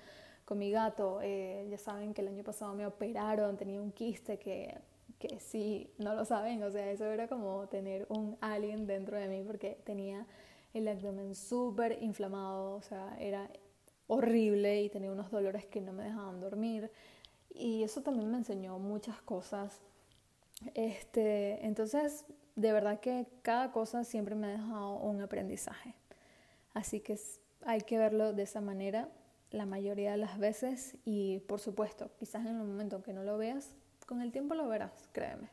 con 0.46 0.58
mi 0.58 0.72
gato. 0.72 1.20
Eh, 1.22 1.68
ya 1.70 1.78
saben 1.78 2.14
que 2.14 2.22
el 2.22 2.28
año 2.28 2.44
pasado 2.44 2.74
me 2.74 2.86
operaron, 2.86 3.58
tenía 3.58 3.82
un 3.82 3.92
quiste 3.92 4.38
que, 4.38 4.78
que 5.20 5.40
sí, 5.40 5.94
no 5.98 6.14
lo 6.14 6.26
saben, 6.26 6.62
o 6.64 6.72
sea, 6.72 6.92
eso 6.92 7.06
era 7.06 7.28
como 7.28 7.68
tener 7.68 8.06
un 8.10 8.38
alien 8.42 8.86
dentro 8.86 9.18
de 9.18 9.28
mí 9.28 9.44
porque 9.46 9.78
tenía 9.86 10.26
el 10.74 10.88
abdomen 10.88 11.36
súper 11.36 12.02
inflamado, 12.02 12.74
o 12.76 12.82
sea, 12.82 13.16
era 13.20 13.50
horrible 14.12 14.82
y 14.82 14.90
tenía 14.90 15.10
unos 15.10 15.32
dolores 15.32 15.66
que 15.66 15.80
no 15.80 15.94
me 15.94 16.04
dejaban 16.04 16.42
dormir. 16.42 16.92
Y 17.54 17.84
eso 17.84 18.02
también 18.02 18.30
me 18.30 18.38
enseñó 18.38 18.78
muchas 18.78 19.22
cosas. 19.22 19.80
Este, 20.74 21.66
entonces, 21.66 22.26
de 22.58 22.74
verdad 22.74 23.00
que 23.00 23.26
cada 23.42 23.72
cosa 23.72 24.04
siempre 24.04 24.36
me 24.36 24.48
ha 24.48 24.52
dejado 24.52 24.98
un 24.98 25.22
aprendizaje. 25.22 25.96
Así 26.74 27.00
que 27.00 27.18
hay 27.66 27.82
que 27.82 27.98
verlo 27.98 28.34
de 28.34 28.44
esa 28.44 28.60
manera 28.60 29.08
la 29.50 29.66
mayoría 29.66 30.12
de 30.12 30.18
las 30.18 30.38
veces 30.38 30.98
y 31.06 31.40
por 31.40 31.60
supuesto, 31.60 32.12
quizás 32.20 32.42
en 32.42 32.60
el 32.60 32.66
momento 32.68 33.04
que 33.04 33.14
no 33.14 33.24
lo 33.24 33.38
veas, 33.38 33.70
con 34.08 34.22
el 34.22 34.34
tiempo 34.34 34.56
lo 34.56 34.68
verás, 34.68 34.92
créeme. 35.14 35.50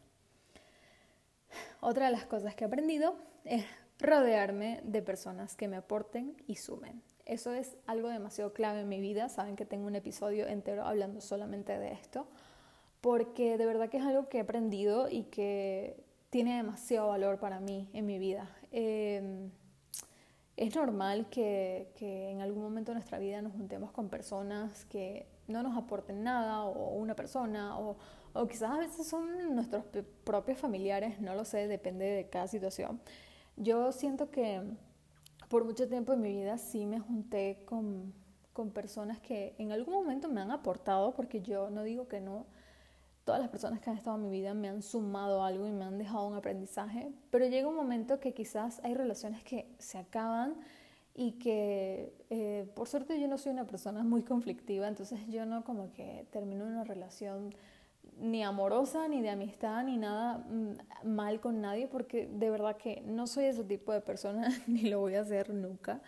Otra 1.81 2.07
de 2.07 2.13
las 2.13 2.27
cosas 2.27 2.57
que 2.57 2.65
he 2.65 2.67
aprendido 2.67 3.15
es 3.45 3.65
rodearme 4.01 4.81
de 4.83 5.01
personas 5.03 5.55
que 5.55 5.69
me 5.69 5.77
aporten 5.77 6.37
y 6.47 6.57
sumen. 6.57 7.03
Eso 7.29 7.53
es 7.53 7.77
algo 7.87 8.09
demasiado 8.09 8.55
clave 8.55 8.81
en 8.81 8.89
mi 8.89 9.03
vida. 9.03 9.29
Saben 9.29 9.55
que 9.55 9.67
tengo 9.67 9.87
un 9.87 9.95
episodio 9.95 10.49
entero 10.49 10.87
hablando 10.87 11.21
solamente 11.21 11.79
de 11.79 11.93
esto, 11.93 12.27
porque 13.03 13.59
de 13.59 13.67
verdad 13.67 13.91
que 13.91 13.99
es 13.99 14.03
algo 14.03 14.31
que 14.31 14.39
he 14.39 14.41
aprendido 14.41 15.11
y 15.11 15.25
que 15.25 16.03
tiene 16.31 16.57
demasiado 16.57 17.09
valor 17.09 17.39
para 17.39 17.61
mí 17.61 17.91
en 17.93 18.07
mi 18.07 18.19
vida. 18.19 18.51
Eh, 18.73 19.51
es 20.57 20.75
normal 20.75 21.29
que, 21.29 21.93
que, 21.97 22.31
en 22.31 22.41
algún 22.41 22.63
momento 22.63 22.93
de 22.93 22.95
nuestra 22.95 23.19
vida 23.19 23.43
nos 23.43 23.53
juntemos 23.53 23.93
con 23.93 24.09
personas 24.09 24.87
que 24.87 25.27
no 25.49 25.63
nos 25.63 25.77
aporten 25.77 26.25
nada 26.25 26.65
o 26.65 26.95
una 26.97 27.15
persona 27.15 27.79
o, 27.79 27.99
o 28.33 28.47
quizás 28.49 28.71
a 28.71 28.79
veces 28.79 29.07
son 29.07 29.55
nuestros 29.55 29.85
propios 30.25 30.59
familiares, 30.59 31.21
no 31.21 31.35
lo 31.35 31.45
sé, 31.45 31.69
depende 31.69 32.07
de 32.07 32.31
cada 32.31 32.49
situación. 32.49 33.01
Yo 33.57 33.93
siento 33.93 34.31
que 34.31 34.63
por 35.49 35.65
mucho 35.65 35.89
tiempo 35.89 36.13
en 36.13 36.21
mi 36.21 36.33
vida 36.33 36.59
sí 36.59 36.87
me 36.87 37.01
junté 37.01 37.63
con, 37.65 38.13
con 38.53 38.71
personas 38.71 39.21
que 39.21 39.55
en 39.59 39.73
algún 39.73 39.95
momento 39.95 40.29
me 40.29 40.41
han 40.41 40.51
aportado, 40.51 41.15
porque 41.15 41.41
yo 41.41 41.71
no 41.71 41.83
digo 41.83 42.09
que 42.09 42.21
no, 42.21 42.47
todas 43.25 43.41
las 43.41 43.51
personas 43.51 43.81
que 43.81 43.91
han 43.91 43.97
estado 43.97 44.17
en 44.17 44.23
mi 44.23 44.31
vida 44.31 44.55
me 44.55 44.69
han 44.69 44.83
sumado 44.83 45.43
algo 45.43 45.67
y 45.67 45.73
me 45.73 45.85
han 45.85 45.99
dejado 45.99 46.27
un 46.27 46.35
aprendizaje, 46.35 47.13
pero 47.31 47.47
llega 47.47 47.69
un 47.69 47.77
momento 47.77 48.21
que 48.21 48.33
quizás 48.33 48.81
hay 48.85 48.95
relaciones 48.95 49.43
que 49.43 49.75
se 49.79 49.99
acaban 49.99 50.55
y 51.15 51.33
que 51.33 52.15
eh, 52.31 52.71
por 52.75 52.89
suerte 52.89 53.21
yo 53.21 53.29
no 53.29 53.39
soy 53.39 53.53
una 53.53 53.67
persona 53.67 54.03
muy 54.03 54.23
conflictiva, 54.23 54.89
entonces 54.89 55.21
yo 55.29 55.47
no 55.47 55.65
como 55.65 55.93
que 55.93 56.27
termino 56.31 56.65
una 56.65 56.85
relación 56.85 57.51
ni 58.19 58.43
amorosa, 58.43 59.09
ni 59.09 59.23
de 59.23 59.31
amistad, 59.31 59.85
ni 59.85 59.97
nada 59.97 60.39
mm, 60.39 61.09
mal 61.09 61.41
con 61.41 61.61
nadie, 61.61 61.87
porque 61.87 62.27
de 62.27 62.51
verdad 62.51 62.77
que 62.77 63.03
no 63.07 63.27
soy 63.27 63.45
ese 63.45 63.65
tipo 63.65 63.93
de 63.93 64.01
persona, 64.01 64.49
ni 64.67 64.83
lo 64.83 65.01
voy 65.01 65.15
a 65.15 65.23
hacer 65.23 65.55
nunca. 65.55 66.01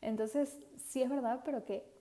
Entonces, 0.00 0.58
sí 0.76 1.02
es 1.02 1.08
verdad, 1.08 1.42
pero 1.44 1.64
que 1.64 1.92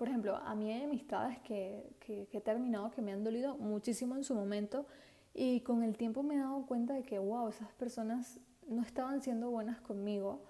por 0.00 0.08
ejemplo, 0.08 0.34
a 0.34 0.54
mí 0.54 0.72
hay 0.72 0.84
amistades 0.84 1.38
que, 1.40 1.92
que, 2.00 2.26
he 2.32 2.40
terminado 2.40 2.90
que 2.90 3.02
me 3.02 3.12
han 3.12 3.22
dolido 3.22 3.58
muchísimo 3.58 4.16
en 4.16 4.24
su 4.24 4.34
momento 4.34 4.86
y 5.34 5.60
con 5.60 5.82
el 5.82 5.98
tiempo 5.98 6.22
me 6.22 6.36
he 6.36 6.38
dado 6.38 6.64
cuenta 6.64 6.94
de 6.94 7.02
que, 7.02 7.18
wow, 7.18 7.48
esas 7.48 7.70
personas 7.74 8.40
no 8.66 8.80
estaban 8.80 9.20
siendo 9.20 9.50
buenas 9.50 9.78
conmigo 9.82 10.42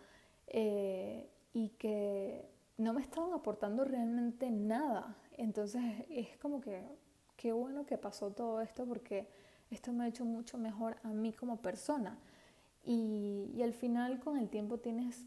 eh, 0.47 1.29
y 1.53 1.71
que 1.71 2.49
no 2.79 2.93
me 2.93 3.03
estaban 3.03 3.33
aportando 3.33 3.85
realmente 3.85 4.53
nada. 4.53 5.17
Entonces 5.37 5.83
es 6.11 6.37
como 6.39 6.61
que, 6.61 6.85
qué 7.41 7.53
bueno 7.53 7.87
que 7.87 7.97
pasó 7.97 8.31
todo 8.31 8.61
esto 8.61 8.85
porque 8.85 9.27
esto 9.71 9.93
me 9.93 10.05
ha 10.05 10.09
hecho 10.09 10.27
mucho 10.27 10.59
mejor 10.59 10.97
a 11.03 11.09
mí 11.09 11.33
como 11.33 11.57
persona. 11.57 12.19
Y, 12.85 13.51
y 13.55 13.63
al 13.63 13.73
final 13.73 14.21
con 14.21 14.37
el 14.37 14.51
tiempo 14.51 14.77
tienes 14.77 15.25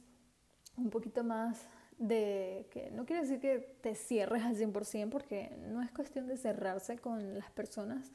un 0.77 0.91
poquito 0.91 1.23
más 1.23 1.65
de 1.97 2.67
que 2.69 2.91
no 2.91 3.05
quiere 3.05 3.23
decir 3.23 3.39
que 3.39 3.59
te 3.81 3.95
cierres 3.95 4.43
al 4.43 4.55
100% 4.55 5.09
porque 5.09 5.57
no 5.69 5.81
es 5.81 5.91
cuestión 5.91 6.27
de 6.27 6.37
cerrarse 6.37 6.99
con 6.99 7.39
las 7.39 7.49
personas, 7.51 8.11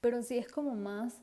pero 0.00 0.22
sí 0.22 0.38
es 0.38 0.48
como 0.48 0.74
más, 0.74 1.20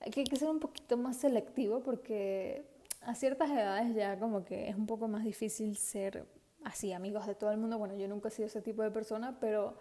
hay 0.00 0.10
que 0.10 0.36
ser 0.36 0.50
un 0.50 0.60
poquito 0.60 0.98
más 0.98 1.16
selectivo 1.16 1.80
porque 1.80 2.66
a 3.02 3.14
ciertas 3.14 3.50
edades 3.50 3.94
ya 3.94 4.18
como 4.18 4.44
que 4.44 4.68
es 4.68 4.76
un 4.76 4.86
poco 4.86 5.08
más 5.08 5.24
difícil 5.24 5.76
ser 5.76 6.26
así 6.62 6.92
amigos 6.92 7.26
de 7.26 7.34
todo 7.34 7.50
el 7.52 7.58
mundo. 7.58 7.78
Bueno, 7.78 7.94
yo 7.94 8.08
nunca 8.08 8.28
he 8.28 8.30
sido 8.30 8.48
ese 8.48 8.60
tipo 8.60 8.82
de 8.82 8.90
persona, 8.90 9.38
pero 9.40 9.74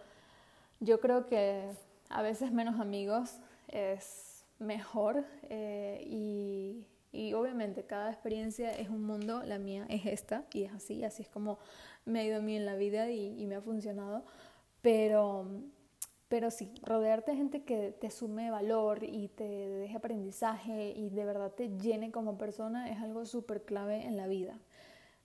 yo 0.83 0.99
creo 0.99 1.25
que 1.25 1.69
a 2.09 2.21
veces 2.21 2.51
menos 2.51 2.79
amigos 2.79 3.39
es 3.67 4.45
mejor 4.59 5.25
eh, 5.49 6.03
y 6.05 6.85
y 7.13 7.33
obviamente 7.35 7.83
cada 7.83 8.11
experiencia 8.11 8.71
es 8.71 8.89
un 8.89 9.03
mundo, 9.03 9.43
la 9.45 9.59
mía 9.59 9.85
es 9.87 10.07
esta 10.07 10.45
y 10.51 10.63
es 10.63 10.73
así, 10.73 11.03
así 11.03 11.21
es 11.21 11.29
como 11.29 11.59
me 12.05 12.21
ha 12.21 12.23
ido 12.25 12.37
a 12.37 12.41
mí 12.41 12.57
en 12.57 12.65
la 12.65 12.75
vida 12.75 13.11
y, 13.11 13.45
me 13.45 13.55
ha 13.55 13.61
funcionado. 13.61 14.25
Pero, 14.81 15.47
pero 16.27 16.49
sí, 16.49 16.73
rodearte 16.81 17.31
de 17.31 17.37
gente 17.37 17.63
que 17.63 17.91
te 17.91 18.09
sume 18.09 18.49
valor 18.49 19.03
y 19.03 19.27
te 19.27 19.43
deje 19.43 19.95
aprendizaje 19.95 20.91
y 20.97 21.11
de 21.11 21.23
verdad 21.23 21.51
te 21.51 21.69
llene 21.77 22.11
como 22.11 22.37
persona 22.37 22.89
es 22.89 22.99
algo 22.99 23.25
súper 23.25 23.63
clave 23.63 24.05
en 24.07 24.17
la 24.17 24.25
vida. 24.25 24.57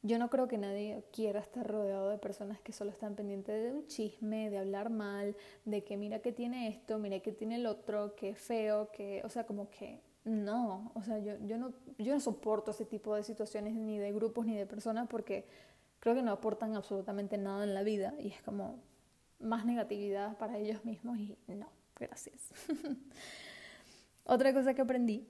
Yo 0.02 0.18
no 0.18 0.30
creo 0.30 0.46
que 0.46 0.58
nadie 0.58 1.04
quiera 1.12 1.40
estar 1.40 1.66
rodeado 1.66 2.08
de 2.08 2.18
personas 2.18 2.60
que 2.60 2.72
solo 2.72 2.90
están 2.90 3.16
pendientes 3.16 3.64
de 3.64 3.72
un 3.72 3.86
chisme, 3.86 4.48
de 4.48 4.58
hablar 4.58 4.90
mal, 4.90 5.36
de 5.64 5.82
que 5.82 5.96
mira 5.96 6.20
que 6.20 6.32
tiene 6.32 6.68
esto, 6.68 6.98
mira 6.98 7.18
que 7.20 7.32
tiene 7.32 7.56
el 7.56 7.66
otro, 7.66 8.14
que 8.14 8.34
feo, 8.36 8.90
que, 8.92 9.22
o 9.24 9.28
sea, 9.28 9.44
como 9.44 9.70
que 9.70 10.00
no, 10.24 10.92
o 10.94 11.02
sea, 11.02 11.18
yo, 11.18 11.34
yo, 11.46 11.58
no, 11.58 11.72
yo 11.98 12.14
no 12.14 12.20
soporto 12.20 12.70
ese 12.70 12.84
tipo 12.84 13.14
de 13.14 13.22
situaciones 13.24 13.74
ni 13.74 13.98
de 13.98 14.12
grupos 14.12 14.46
ni 14.46 14.56
de 14.56 14.66
personas 14.66 15.08
porque 15.08 15.46
creo 16.00 16.14
que 16.14 16.22
no 16.22 16.32
aportan 16.32 16.76
absolutamente 16.76 17.38
nada 17.38 17.64
en 17.64 17.74
la 17.74 17.82
vida 17.82 18.14
y 18.20 18.28
es 18.28 18.42
como 18.42 18.78
más 19.40 19.64
negatividad 19.64 20.36
para 20.38 20.58
ellos 20.58 20.84
mismos 20.84 21.18
y 21.18 21.36
no, 21.48 21.68
gracias. 21.96 22.50
Otra 24.24 24.52
cosa 24.52 24.74
que 24.74 24.82
aprendí 24.82 25.26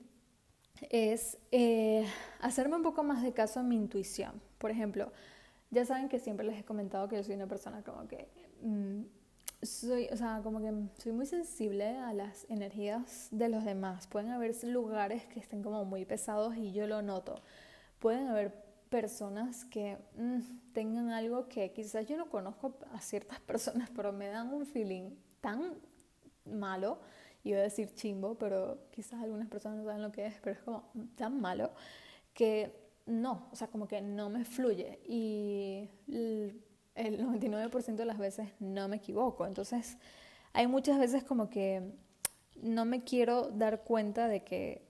es 0.89 1.37
eh, 1.51 2.05
hacerme 2.41 2.75
un 2.75 2.83
poco 2.83 3.03
más 3.03 3.23
de 3.23 3.33
caso 3.33 3.61
a 3.61 3.63
mi 3.63 3.75
intuición. 3.75 4.41
Por 4.59 4.69
ejemplo, 4.69 5.11
ya 5.71 5.85
saben 5.85 6.09
que 6.09 6.19
siempre 6.19 6.45
les 6.45 6.59
he 6.59 6.63
comentado 6.63 7.07
que 7.07 7.15
yo 7.15 7.23
soy 7.23 7.35
una 7.35 7.47
persona 7.47 7.83
como 7.83 8.07
que 8.07 8.27
mm, 8.61 9.01
soy, 9.61 10.07
o 10.11 10.17
sea, 10.17 10.41
como 10.43 10.61
que 10.61 10.71
soy 11.01 11.11
muy 11.11 11.25
sensible 11.25 11.97
a 11.97 12.13
las 12.13 12.45
energías 12.49 13.27
de 13.31 13.49
los 13.49 13.65
demás. 13.65 14.07
Pueden 14.07 14.31
haber 14.31 14.55
lugares 14.63 15.25
que 15.25 15.39
estén 15.39 15.63
como 15.63 15.85
muy 15.85 16.05
pesados 16.05 16.55
y 16.55 16.71
yo 16.71 16.87
lo 16.87 17.01
noto. 17.01 17.35
Pueden 17.99 18.27
haber 18.27 18.53
personas 18.89 19.65
que 19.65 19.97
mm, 20.15 20.39
tengan 20.73 21.09
algo 21.09 21.47
que 21.47 21.71
quizás 21.71 22.05
yo 22.07 22.17
no 22.17 22.29
conozco 22.29 22.77
a 22.93 23.01
ciertas 23.01 23.39
personas, 23.51 23.89
pero 23.95 24.11
me 24.11 24.27
dan 24.27 24.53
un 24.53 24.65
feeling 24.65 25.11
tan 25.41 25.75
malo, 26.45 26.99
iba 27.43 27.59
a 27.59 27.63
decir 27.63 27.93
chimbo, 27.93 28.35
pero 28.37 28.79
quizás 28.91 29.21
algunas 29.21 29.47
personas 29.47 29.77
no 29.77 29.85
saben 29.85 30.01
lo 30.01 30.11
que 30.11 30.25
es, 30.25 30.35
pero 30.41 30.55
es 30.55 30.63
como 30.63 30.91
tan 31.15 31.39
malo 31.39 31.71
que 32.33 32.88
no, 33.05 33.47
o 33.51 33.55
sea, 33.55 33.67
como 33.67 33.87
que 33.87 34.01
no 34.01 34.29
me 34.29 34.45
fluye 34.45 34.99
y 35.07 35.89
el 36.95 37.19
99% 37.19 37.95
de 37.95 38.05
las 38.05 38.17
veces 38.17 38.49
no 38.59 38.87
me 38.87 38.97
equivoco. 38.97 39.45
Entonces, 39.45 39.97
hay 40.53 40.67
muchas 40.67 40.99
veces 40.99 41.23
como 41.23 41.49
que 41.49 41.93
no 42.61 42.85
me 42.85 43.03
quiero 43.03 43.49
dar 43.49 43.83
cuenta 43.83 44.27
de 44.27 44.43
que 44.43 44.83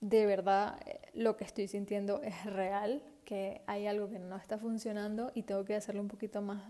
de 0.00 0.26
verdad 0.26 0.80
eh, 0.86 1.00
lo 1.14 1.36
que 1.36 1.44
estoy 1.44 1.68
sintiendo 1.68 2.22
es 2.22 2.44
real, 2.44 3.02
que 3.24 3.62
hay 3.66 3.86
algo 3.86 4.08
que 4.08 4.18
no 4.18 4.36
está 4.36 4.58
funcionando 4.58 5.32
y 5.34 5.42
tengo 5.42 5.64
que 5.64 5.74
hacerle 5.74 6.00
un 6.00 6.08
poquito 6.08 6.40
más 6.40 6.62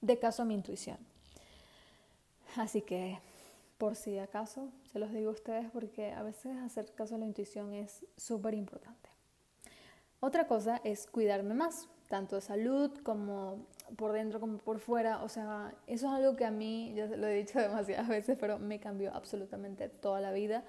de 0.00 0.18
caso 0.18 0.42
a 0.42 0.44
mi 0.44 0.54
intuición. 0.54 0.98
Así 2.56 2.82
que, 2.82 3.18
por 3.78 3.96
si 3.96 4.18
acaso, 4.18 4.70
se 4.92 4.98
los 4.98 5.12
digo 5.12 5.30
a 5.30 5.34
ustedes 5.34 5.70
porque 5.70 6.12
a 6.12 6.22
veces 6.22 6.56
hacer 6.58 6.92
caso 6.94 7.14
a 7.14 7.18
la 7.18 7.24
intuición 7.24 7.72
es 7.72 8.04
súper 8.16 8.54
importante. 8.54 9.11
Otra 10.24 10.46
cosa 10.46 10.80
es 10.84 11.08
cuidarme 11.08 11.52
más, 11.52 11.88
tanto 12.08 12.36
de 12.36 12.42
salud 12.42 12.92
como 13.02 13.66
por 13.96 14.12
dentro 14.12 14.38
como 14.38 14.58
por 14.58 14.78
fuera. 14.78 15.20
O 15.24 15.28
sea, 15.28 15.74
eso 15.88 16.06
es 16.06 16.12
algo 16.12 16.36
que 16.36 16.44
a 16.44 16.52
mí, 16.52 16.92
ya 16.94 17.06
lo 17.06 17.26
he 17.26 17.34
dicho 17.34 17.58
demasiadas 17.60 18.06
veces, 18.06 18.38
pero 18.40 18.60
me 18.60 18.78
cambió 18.78 19.12
absolutamente 19.12 19.88
toda 19.88 20.20
la 20.20 20.30
vida. 20.30 20.62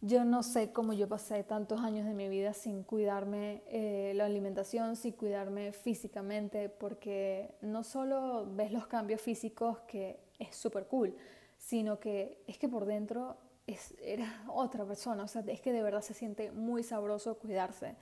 Yo 0.00 0.24
no 0.24 0.44
sé 0.44 0.70
cómo 0.70 0.92
yo 0.92 1.08
pasé 1.08 1.42
tantos 1.42 1.80
años 1.80 2.06
de 2.06 2.14
mi 2.14 2.28
vida 2.28 2.52
sin 2.52 2.84
cuidarme 2.84 3.64
eh, 3.66 4.12
la 4.14 4.26
alimentación, 4.26 4.94
sin 4.94 5.10
cuidarme 5.10 5.72
físicamente, 5.72 6.68
porque 6.68 7.56
no 7.60 7.82
solo 7.82 8.46
ves 8.48 8.70
los 8.70 8.86
cambios 8.86 9.20
físicos, 9.20 9.80
que 9.88 10.20
es 10.38 10.54
súper 10.54 10.86
cool, 10.86 11.16
sino 11.56 11.98
que 11.98 12.44
es 12.46 12.58
que 12.58 12.68
por 12.68 12.84
dentro 12.84 13.38
es, 13.66 13.92
eres 14.00 14.28
otra 14.46 14.84
persona, 14.84 15.24
o 15.24 15.28
sea, 15.28 15.42
es 15.48 15.60
que 15.60 15.72
de 15.72 15.82
verdad 15.82 16.00
se 16.00 16.14
siente 16.14 16.52
muy 16.52 16.84
sabroso 16.84 17.38
cuidarse. 17.38 17.96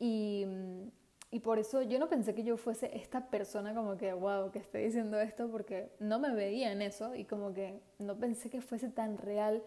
Y 0.00 0.44
y 1.32 1.40
por 1.40 1.60
eso 1.60 1.82
yo 1.82 2.00
no 2.00 2.08
pensé 2.08 2.34
que 2.34 2.42
yo 2.42 2.56
fuese 2.56 2.90
esta 2.96 3.30
persona 3.30 3.72
como 3.72 3.96
que, 3.96 4.12
wow, 4.12 4.50
que 4.50 4.58
esté 4.58 4.78
diciendo 4.78 5.20
esto, 5.20 5.48
porque 5.48 5.92
no 6.00 6.18
me 6.18 6.34
veía 6.34 6.72
en 6.72 6.82
eso 6.82 7.14
y 7.14 7.24
como 7.24 7.54
que 7.54 7.80
no 7.98 8.18
pensé 8.18 8.50
que 8.50 8.60
fuese 8.60 8.88
tan 8.88 9.16
real 9.16 9.62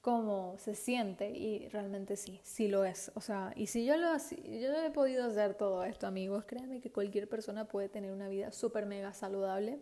como 0.00 0.56
se 0.58 0.76
siente 0.76 1.30
y 1.30 1.68
realmente 1.70 2.16
sí, 2.16 2.40
sí 2.44 2.68
lo 2.68 2.84
es. 2.84 3.10
O 3.16 3.20
sea, 3.20 3.52
y 3.56 3.66
si 3.66 3.84
yo 3.84 3.96
lo, 3.96 4.16
yo 4.16 4.72
he 4.84 4.90
podido 4.92 5.24
hacer 5.24 5.54
todo 5.54 5.82
esto, 5.82 6.06
amigos, 6.06 6.44
créanme 6.44 6.80
que 6.80 6.92
cualquier 6.92 7.28
persona 7.28 7.66
puede 7.66 7.88
tener 7.88 8.12
una 8.12 8.28
vida 8.28 8.52
súper 8.52 8.86
mega 8.86 9.12
saludable 9.12 9.80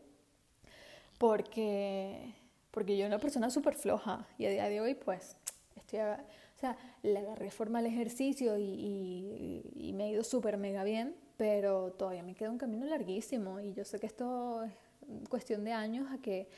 porque, 1.19 2.35
porque 2.71 2.97
yo 2.97 3.03
soy 3.03 3.09
una 3.09 3.19
persona 3.19 3.51
súper 3.51 3.75
floja 3.75 4.27
y 4.39 4.47
a 4.47 4.51
día 4.51 4.69
de 4.71 4.81
hoy 4.81 4.95
pues 4.95 5.37
estoy... 5.77 5.99
o 6.57 6.59
sea, 6.59 6.77
le 7.03 7.19
agarré 7.19 7.51
forma 7.51 7.81
al 7.81 7.87
ejercicio 7.87 8.57
y, 8.57 8.63
y, 8.63 9.63
y 9.75 9.93
me 9.93 10.05
ha 10.05 10.09
ido 10.09 10.25
súper 10.25 10.57
mega 10.57 10.85
bien, 10.85 11.15
pero 11.37 11.93
todavía 11.93 12.23
me 12.23 12.35
queda 12.35 12.51
un 12.51 12.57
camino 12.57 12.87
larguísimo 12.87 13.61
y 13.61 13.75
yo 13.75 13.85
sé 13.85 14.01
que 14.01 14.07
esto 14.07 14.65
es 14.65 14.73
cuestión 15.29 15.65
de 15.65 15.73
años 15.73 16.11
a 16.11 16.19
que, 16.19 16.49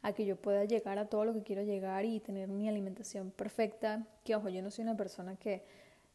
a 0.00 0.14
que 0.14 0.24
yo 0.24 0.36
pueda 0.36 0.64
llegar 0.64 0.98
a 0.98 1.06
todo 1.06 1.26
lo 1.26 1.34
que 1.34 1.42
quiero 1.42 1.62
llegar 1.62 2.06
y 2.06 2.18
tener 2.20 2.48
mi 2.48 2.66
alimentación 2.66 3.30
perfecta, 3.30 4.06
que 4.24 4.34
ojo, 4.34 4.48
yo 4.48 4.62
no 4.62 4.70
soy 4.70 4.84
una 4.84 4.96
persona 4.96 5.36
que 5.36 5.62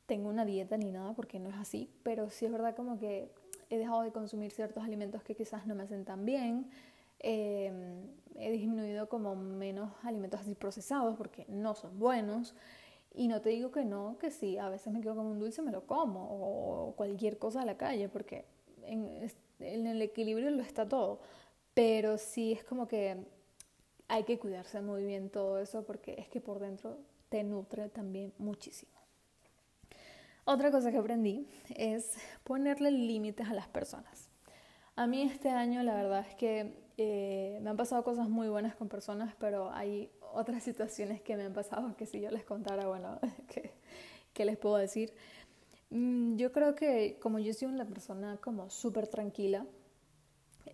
tenga 0.08 0.30
una 0.30 0.44
dieta 0.44 0.76
ni 0.78 0.92
nada 0.92 1.14
porque 1.14 1.40
no 1.40 1.50
es 1.50 1.56
así, 1.58 1.92
pero 2.02 2.32
sí 2.32 2.46
es 2.46 2.52
verdad 2.52 2.76
como 2.76 2.98
que 2.98 3.30
he 3.70 3.78
dejado 3.78 4.02
de 4.02 4.12
consumir 4.12 4.50
ciertos 4.52 4.84
alimentos 4.84 5.22
que 5.22 5.36
quizás 5.36 5.68
no 5.68 5.76
me 5.76 5.84
hacen 5.84 6.06
tan 6.06 6.26
bien, 6.26 6.72
eh, 7.20 7.72
he 8.36 8.52
disminuido 8.52 9.10
como 9.10 9.36
menos 9.36 9.92
alimentos 10.04 10.40
así 10.40 10.56
procesados 10.56 11.16
porque 11.18 11.46
no 11.50 11.76
son 11.76 12.00
buenos. 12.00 12.56
Y 13.14 13.28
no 13.28 13.42
te 13.42 13.50
digo 13.50 13.72
que 13.72 13.84
no, 13.84 14.18
que 14.20 14.32
sí, 14.32 14.58
a 14.58 14.70
veces 14.70 14.94
me 14.94 15.02
quedo 15.02 15.16
con 15.16 15.26
un 15.26 15.40
dulce, 15.40 15.62
me 15.62 15.72
lo 15.72 15.86
como, 15.86 16.28
o 16.30 16.94
cualquier 16.96 17.38
cosa 17.40 17.62
a 17.62 17.66
la 17.66 17.78
calle, 17.78 18.10
porque 18.10 18.46
en, 18.84 19.32
en 19.60 19.88
el 19.88 20.02
equilibrio 20.02 20.52
lo 20.52 20.62
está 20.62 20.88
todo. 20.88 21.20
Pero 21.74 22.18
sí 22.18 22.54
es 22.54 22.64
como 22.64 22.88
que 22.88 23.18
hay 24.08 24.24
que 24.24 24.40
cuidarse 24.40 24.82
muy 24.82 25.04
bien 25.04 25.30
todo 25.30 25.60
eso, 25.60 25.84
porque 25.84 26.16
es 26.18 26.28
que 26.28 26.42
por 26.42 26.60
dentro 26.60 26.98
te 27.30 27.44
nutre 27.44 27.90
también 27.90 28.34
muchísimo. 28.38 28.92
Otra 30.46 30.72
cosa 30.72 30.92
que 30.92 30.98
aprendí 30.98 31.46
es 31.76 32.14
ponerle 32.44 32.92
límites 32.92 33.50
a 33.50 33.54
las 33.54 33.68
personas. 33.68 34.30
A 34.98 35.06
mí 35.06 35.22
este 35.22 35.50
año 35.50 35.84
la 35.84 35.94
verdad 35.94 36.26
es 36.28 36.34
que 36.34 36.74
eh, 36.98 37.60
me 37.62 37.70
han 37.70 37.78
pasado 37.78 38.04
cosas 38.04 38.30
muy 38.30 38.50
buenas 38.50 38.76
con 38.76 38.90
personas, 38.90 39.36
pero 39.40 39.72
hay 39.72 40.10
otras 40.34 40.64
situaciones 40.64 41.22
que 41.22 41.38
me 41.38 41.44
han 41.44 41.54
pasado 41.54 41.96
que 41.96 42.08
si 42.08 42.20
yo 42.20 42.32
les 42.32 42.44
contara, 42.44 42.88
bueno, 42.88 43.20
¿qué, 44.34 44.46
les 44.46 44.58
puedo 44.58 44.76
decir? 44.78 45.14
Mm, 45.92 46.38
yo 46.38 46.52
creo 46.52 46.74
que 46.74 47.20
como 47.22 47.38
yo 47.38 47.54
soy 47.54 47.68
una 47.68 47.86
persona 47.86 48.38
como 48.38 48.72
súper 48.72 49.08
tranquila, 49.08 49.68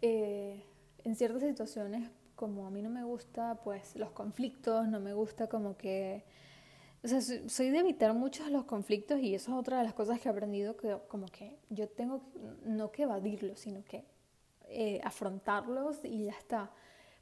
eh, 0.01 0.63
en 1.03 1.15
ciertas 1.17 1.41
situaciones, 1.41 2.09
como 2.38 2.65
a 2.65 2.69
mí 2.69 2.81
no 2.81 2.89
me 2.89 3.03
gusta, 3.03 3.59
pues 3.62 3.97
los 3.97 4.12
conflictos, 4.12 4.88
no 4.88 5.01
me 5.01 5.13
gusta 5.13 5.47
como 5.49 5.75
que... 5.75 6.23
O 7.03 7.09
sea, 7.09 7.19
soy 7.19 7.71
de 7.71 7.79
evitar 7.79 8.13
muchos 8.13 8.49
los 8.49 8.63
conflictos 8.63 9.19
y 9.19 9.36
eso 9.36 9.51
es 9.51 9.57
otra 9.57 9.79
de 9.79 9.83
las 9.83 9.93
cosas 9.93 10.21
que 10.21 10.29
he 10.29 10.31
aprendido, 10.31 10.77
que 10.77 10.97
como 11.09 11.25
que 11.25 11.57
yo 11.69 11.89
tengo 11.89 12.21
no 12.63 12.91
que 12.91 13.03
evadirlos, 13.03 13.59
sino 13.59 13.83
que 13.83 14.12
eh, 14.75 15.01
afrontarlos 15.03 16.03
y 16.03 16.25
ya 16.25 16.31
está. 16.31 16.71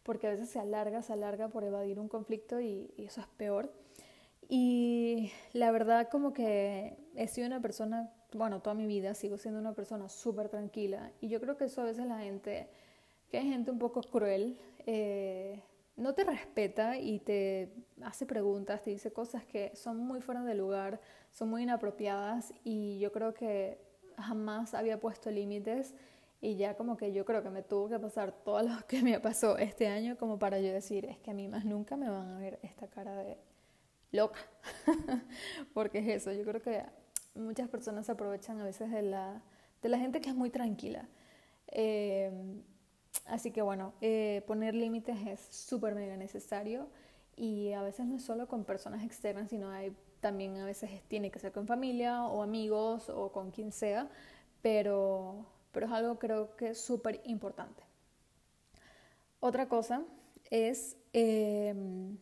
Porque 0.04 0.28
a 0.28 0.32
veces 0.32 0.50
se 0.50 0.60
alarga, 0.60 1.02
se 1.02 1.14
alarga 1.14 1.50
por 1.50 1.64
evadir 1.64 2.00
un 2.00 2.08
conflicto 2.08 2.60
y, 2.62 2.94
eso 2.98 3.22
es 3.22 3.28
peor. 3.28 3.72
Y 4.50 5.32
la 5.54 5.72
verdad 5.72 6.10
como 6.10 6.34
que 6.34 6.98
he 7.16 7.28
sido 7.28 7.48
una 7.48 7.62
persona, 7.62 8.12
bueno, 8.34 8.62
toda 8.62 8.74
mi 8.74 8.88
vida 8.88 9.14
sigo 9.14 9.38
siendo 9.38 9.60
una 9.60 9.74
persona 9.74 10.10
súper 10.10 10.50
tranquila. 10.50 11.12
Y 11.20 11.28
yo 11.28 11.40
creo 11.40 11.58
que 11.58 11.66
eso 11.66 11.82
a 11.82 11.86
veces 11.86 12.06
la 12.08 12.20
gente, 12.20 12.68
que 13.30 13.38
hay 13.38 13.50
gente 13.50 13.70
un 13.70 13.80
poco 13.80 14.02
cruel, 14.02 14.58
eh, 14.86 15.62
no 15.98 16.14
te 16.14 16.24
respeta 16.24 16.98
y 16.98 17.20
te 17.20 17.72
hace 18.02 18.26
preguntas, 18.26 18.82
te 18.82 18.90
dice 18.90 19.12
cosas 19.12 19.46
que 19.46 19.76
son 19.76 19.98
muy 19.98 20.22
fuera 20.22 20.44
de 20.44 20.56
lugar, 20.56 21.00
son 21.32 21.50
muy 21.50 21.64
inapropiadas. 21.64 22.54
Y 22.64 22.98
yo 23.00 23.12
creo 23.12 23.34
que 23.34 23.78
jamás 24.18 24.74
había 24.74 25.00
puesto 25.00 25.30
límites 25.30 25.94
y 26.42 26.56
ya 26.56 26.76
como 26.76 26.98
que 26.98 27.14
yo 27.14 27.24
creo 27.24 27.44
que 27.44 27.52
me 27.52 27.62
tuvo 27.62 27.88
que 27.88 28.00
pasar 28.00 28.32
todo 28.44 28.64
lo 28.64 28.88
que 28.88 29.04
me 29.04 29.20
pasó 29.20 29.60
este 29.60 29.88
año 29.88 30.18
como 30.18 30.40
para 30.40 30.60
yo 30.60 30.74
decir, 30.74 31.06
es 31.06 31.20
que 31.20 31.30
a 31.30 31.34
mí 31.36 31.48
más 31.48 31.66
nunca 31.66 31.96
me 31.96 32.10
van 32.10 32.30
a 32.30 32.40
ver 32.40 32.60
esta 32.64 32.88
cara 32.88 33.16
de 33.16 33.38
loca. 34.12 34.40
Porque 35.74 36.00
es 36.00 36.08
eso, 36.08 36.32
yo 36.32 36.44
creo 36.44 36.62
que 36.62 36.84
muchas 37.36 37.70
personas 37.70 38.08
se 38.08 38.14
aprovechan 38.14 38.60
a 38.60 38.64
veces 38.64 38.92
de 38.92 39.04
la, 39.04 39.44
de 39.84 39.90
la 39.90 40.00
gente 40.00 40.20
que 40.20 40.30
es 40.30 40.36
muy 40.36 40.50
tranquila. 40.50 41.08
Eh, 41.68 42.32
así 43.28 43.52
que 43.52 43.62
bueno, 43.62 43.94
eh, 44.02 44.44
poner 44.48 44.74
límites 44.74 45.18
es 45.28 45.40
súper 45.40 45.94
mega 45.94 46.18
necesario 46.18 46.90
y 47.36 47.72
a 47.74 47.84
veces 47.84 48.08
no 48.08 48.16
es 48.16 48.24
solo 48.24 48.48
con 48.48 48.66
personas 48.66 49.04
externas, 49.04 49.52
sino 49.52 49.70
hay, 49.70 49.96
también 50.20 50.58
a 50.58 50.66
veces 50.66 51.04
tiene 51.08 51.30
que 51.30 51.38
ser 51.38 51.52
con 51.52 51.68
familia 51.68 52.26
o 52.26 52.42
amigos 52.42 53.10
o 53.10 53.32
con 53.32 53.52
quien 53.52 53.72
sea, 53.72 54.10
pero 54.64 55.46
pero 55.72 55.86
es 55.86 55.92
algo 55.92 56.20
creo 56.20 56.56
que 56.56 56.70
es 56.70 56.82
súper 56.82 57.22
importante. 57.26 57.84
Otra 59.40 59.68
cosa 59.68 60.04
es 60.50 60.98
em, 61.14 62.18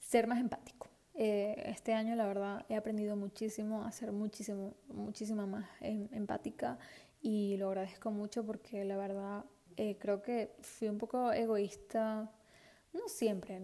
ser 0.00 0.26
más 0.26 0.40
empático. 0.40 0.88
Eh, 1.14 1.62
este 1.66 1.92
año 1.92 2.16
la 2.16 2.26
verdad 2.26 2.64
he 2.70 2.76
aprendido 2.76 3.16
muchísimo 3.16 3.84
a 3.84 3.92
ser 3.92 4.12
muchísimo, 4.12 4.74
muchísima 4.88 5.46
más 5.46 5.66
em, 5.80 6.08
empática 6.12 6.78
y 7.20 7.56
lo 7.58 7.68
agradezco 7.68 8.10
mucho 8.10 8.44
porque 8.44 8.84
la 8.84 8.96
verdad 8.96 9.44
eh, 9.76 9.96
creo 9.98 10.22
que 10.22 10.54
fui 10.60 10.88
un 10.88 10.98
poco 10.98 11.32
egoísta, 11.32 12.30
no 12.92 13.08
siempre, 13.08 13.60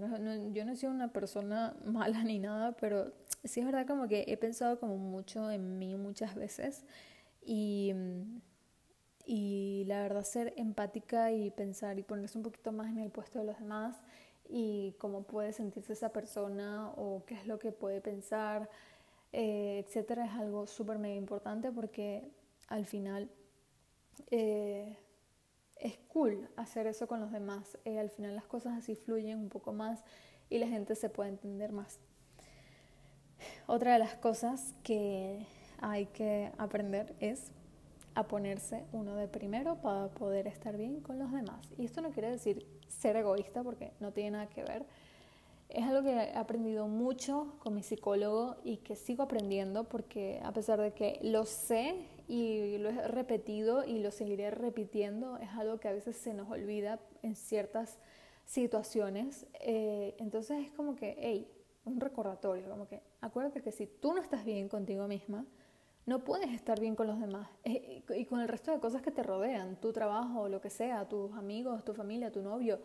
yo 0.52 0.64
no 0.64 0.72
he 0.72 0.76
sido 0.76 0.92
una 0.92 1.12
persona 1.12 1.74
mala 1.84 2.22
ni 2.22 2.38
nada, 2.38 2.72
pero 2.72 3.12
sí 3.44 3.60
es 3.60 3.66
verdad 3.66 3.86
como 3.86 4.08
que 4.08 4.24
he 4.28 4.36
pensado 4.36 4.78
como 4.78 4.96
mucho 4.96 5.50
en 5.50 5.78
mí 5.78 5.96
muchas 5.96 6.34
veces 6.34 6.84
y, 7.42 7.92
y 9.24 9.84
la 9.86 10.02
verdad 10.02 10.24
ser 10.24 10.54
empática 10.56 11.32
y 11.32 11.50
pensar 11.50 11.98
y 11.98 12.02
ponerse 12.02 12.38
un 12.38 12.44
poquito 12.44 12.72
más 12.72 12.88
en 12.88 12.98
el 12.98 13.10
puesto 13.10 13.38
de 13.38 13.44
los 13.44 13.58
demás 13.58 13.96
y 14.48 14.94
cómo 14.98 15.22
puede 15.22 15.52
sentirse 15.52 15.92
esa 15.92 16.12
persona 16.12 16.90
o 16.96 17.24
qué 17.26 17.34
es 17.34 17.46
lo 17.46 17.58
que 17.58 17.72
puede 17.72 18.00
pensar, 18.00 18.68
eh, 19.32 19.84
etcétera, 19.86 20.24
es 20.24 20.32
algo 20.32 20.66
súper 20.66 20.98
mega 20.98 21.14
importante 21.14 21.70
porque 21.70 22.30
al 22.68 22.86
final 22.86 23.30
eh, 24.30 24.96
es 25.76 25.98
cool 26.08 26.48
hacer 26.56 26.86
eso 26.86 27.06
con 27.06 27.20
los 27.20 27.30
demás. 27.30 27.78
Eh, 27.84 27.98
al 27.98 28.10
final 28.10 28.34
las 28.34 28.46
cosas 28.46 28.76
así 28.78 28.94
fluyen 28.94 29.38
un 29.38 29.48
poco 29.48 29.72
más 29.72 30.02
y 30.50 30.58
la 30.58 30.68
gente 30.68 30.94
se 30.94 31.10
puede 31.10 31.30
entender 31.30 31.72
más. 31.72 32.00
Otra 33.66 33.92
de 33.92 33.98
las 33.98 34.14
cosas 34.16 34.74
que 34.82 35.46
hay 35.80 36.06
que 36.06 36.50
aprender 36.58 37.14
es 37.20 37.52
a 38.14 38.26
ponerse 38.26 38.84
uno 38.92 39.14
de 39.14 39.28
primero 39.28 39.76
para 39.76 40.08
poder 40.08 40.46
estar 40.46 40.76
bien 40.76 41.00
con 41.00 41.18
los 41.18 41.30
demás. 41.30 41.70
Y 41.78 41.84
esto 41.84 42.00
no 42.00 42.10
quiere 42.10 42.30
decir 42.30 42.66
ser 42.88 43.16
egoísta 43.16 43.62
porque 43.62 43.92
no 44.00 44.12
tiene 44.12 44.32
nada 44.32 44.48
que 44.48 44.64
ver. 44.64 44.86
Es 45.68 45.84
algo 45.84 46.02
que 46.02 46.10
he 46.10 46.36
aprendido 46.36 46.88
mucho 46.88 47.54
con 47.58 47.74
mi 47.74 47.82
psicólogo 47.82 48.56
y 48.64 48.78
que 48.78 48.96
sigo 48.96 49.22
aprendiendo 49.22 49.84
porque 49.84 50.40
a 50.42 50.52
pesar 50.52 50.80
de 50.80 50.92
que 50.92 51.20
lo 51.22 51.44
sé 51.44 51.94
y 52.26 52.78
lo 52.78 52.88
he 52.88 53.06
repetido 53.06 53.84
y 53.84 53.98
lo 53.98 54.10
seguiré 54.10 54.50
repitiendo, 54.50 55.36
es 55.38 55.50
algo 55.50 55.78
que 55.78 55.88
a 55.88 55.92
veces 55.92 56.16
se 56.16 56.34
nos 56.34 56.50
olvida 56.50 56.98
en 57.22 57.36
ciertas 57.36 57.98
situaciones. 58.46 59.46
Eh, 59.60 60.16
entonces 60.18 60.66
es 60.66 60.72
como 60.72 60.96
que, 60.96 61.16
hey, 61.18 61.46
un 61.84 62.00
recordatorio, 62.00 62.68
como 62.68 62.88
que 62.88 63.02
acuérdate 63.20 63.62
que 63.62 63.70
si 63.70 63.86
tú 63.86 64.12
no 64.12 64.20
estás 64.20 64.44
bien 64.44 64.68
contigo 64.68 65.06
misma, 65.06 65.46
no 66.08 66.24
puedes 66.24 66.50
estar 66.52 66.80
bien 66.80 66.96
con 66.96 67.06
los 67.06 67.20
demás 67.20 67.50
eh, 67.64 68.02
y 68.16 68.24
con 68.24 68.40
el 68.40 68.48
resto 68.48 68.72
de 68.72 68.80
cosas 68.80 69.02
que 69.02 69.10
te 69.10 69.22
rodean, 69.22 69.76
tu 69.76 69.92
trabajo, 69.92 70.48
lo 70.48 70.58
que 70.58 70.70
sea, 70.70 71.06
tus 71.06 71.30
amigos, 71.34 71.84
tu 71.84 71.92
familia, 71.92 72.32
tu 72.32 72.40
novio, 72.40 72.80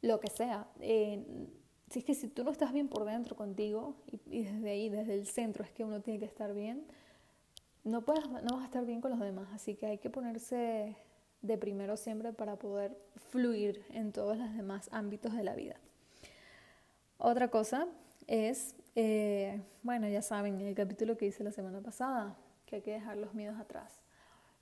lo 0.00 0.18
que 0.18 0.30
sea. 0.30 0.66
Eh, 0.80 1.22
si 1.90 1.98
es 1.98 2.04
que 2.06 2.14
si 2.14 2.28
tú 2.28 2.42
no 2.42 2.50
estás 2.50 2.72
bien 2.72 2.88
por 2.88 3.04
dentro 3.04 3.36
contigo 3.36 3.96
y, 4.06 4.44
desde 4.44 4.70
ahí, 4.70 4.88
desde 4.88 5.12
el 5.12 5.26
centro, 5.26 5.62
es 5.62 5.70
que 5.72 5.84
uno 5.84 6.00
tiene 6.00 6.18
que 6.18 6.24
estar 6.24 6.54
bien, 6.54 6.86
no, 7.84 8.00
puedes, 8.00 8.26
no 8.30 8.54
vas 8.54 8.62
a 8.62 8.64
estar 8.64 8.86
bien 8.86 9.02
con 9.02 9.10
los 9.10 9.20
demás. 9.20 9.48
Así 9.52 9.74
que 9.74 9.84
hay 9.84 9.98
que 9.98 10.08
ponerse 10.08 10.96
de 11.42 11.58
primero 11.58 11.98
siempre 11.98 12.32
para 12.32 12.56
poder 12.56 12.96
fluir 13.28 13.84
en 13.90 14.10
todos 14.10 14.38
los 14.38 14.56
demás 14.56 14.88
ámbitos 14.90 15.34
de 15.34 15.44
la 15.44 15.54
vida. 15.54 15.76
Otra 17.18 17.48
cosa 17.48 17.88
es, 18.26 18.74
eh, 18.96 19.60
bueno, 19.82 20.08
ya 20.08 20.22
saben, 20.22 20.58
el 20.62 20.74
capítulo 20.74 21.18
que 21.18 21.26
hice 21.26 21.44
la 21.44 21.52
semana 21.52 21.82
pasada, 21.82 22.38
que 22.74 22.76
hay 22.76 22.82
que 22.82 22.92
dejar 22.92 23.16
los 23.16 23.34
miedos 23.34 23.58
atrás. 23.58 24.00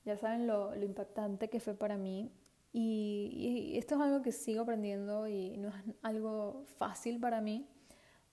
Ya 0.04 0.16
saben 0.16 0.46
lo, 0.46 0.74
lo 0.74 0.84
impactante 0.84 1.48
que 1.48 1.60
fue 1.60 1.74
para 1.74 1.96
mí 1.96 2.30
y, 2.72 3.74
esto 3.76 3.94
es 3.94 4.00
algo 4.00 4.22
que 4.22 4.32
sigo 4.32 4.62
aprendiendo 4.62 5.28
y 5.28 5.56
no 5.56 5.68
es 5.68 5.74
algo 6.02 6.64
fácil 6.76 7.20
para 7.20 7.40
mí 7.40 7.68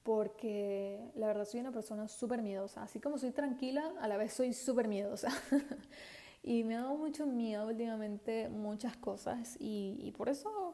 porque 0.03 1.11
la 1.15 1.27
verdad 1.27 1.45
soy 1.45 1.59
una 1.59 1.71
persona 1.71 2.07
súper 2.07 2.41
miedosa. 2.41 2.83
Así 2.83 2.99
como 2.99 3.17
soy 3.17 3.31
tranquila, 3.31 3.93
a 3.99 4.07
la 4.07 4.17
vez 4.17 4.33
soy 4.33 4.53
súper 4.53 4.87
miedosa. 4.87 5.29
y 6.43 6.63
me 6.63 6.75
ha 6.75 6.81
dado 6.81 6.95
mucho 6.95 7.25
miedo 7.25 7.67
últimamente 7.67 8.49
muchas 8.49 8.97
cosas 8.97 9.55
y, 9.59 9.97
y, 9.99 10.11
por 10.11 10.29
eso 10.29 10.73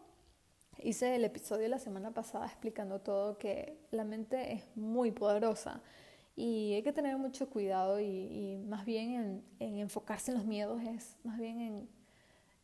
hice 0.84 1.16
el 1.16 1.26
episodio 1.26 1.68
la 1.68 1.80
semana 1.80 2.12
pasada 2.12 2.46
explicando 2.46 3.02
todo 3.02 3.38
que 3.38 3.80
la 3.92 4.04
mente 4.04 4.54
es 4.54 4.64
muy 4.76 5.12
poderosa 5.12 5.82
y 6.36 6.74
hay 6.74 6.84
que 6.84 6.94
tener 6.94 7.18
mucho 7.18 7.50
cuidado 7.50 8.00
y, 8.00 8.06
y 8.06 8.58
más 8.68 8.86
bien 8.86 9.14
en, 9.14 9.44
en 9.60 9.78
enfocarse 9.78 10.32
en 10.32 10.38
los 10.38 10.46
miedos 10.46 10.82
es 10.84 11.18
más 11.24 11.38
bien 11.40 11.62
en 11.62 11.90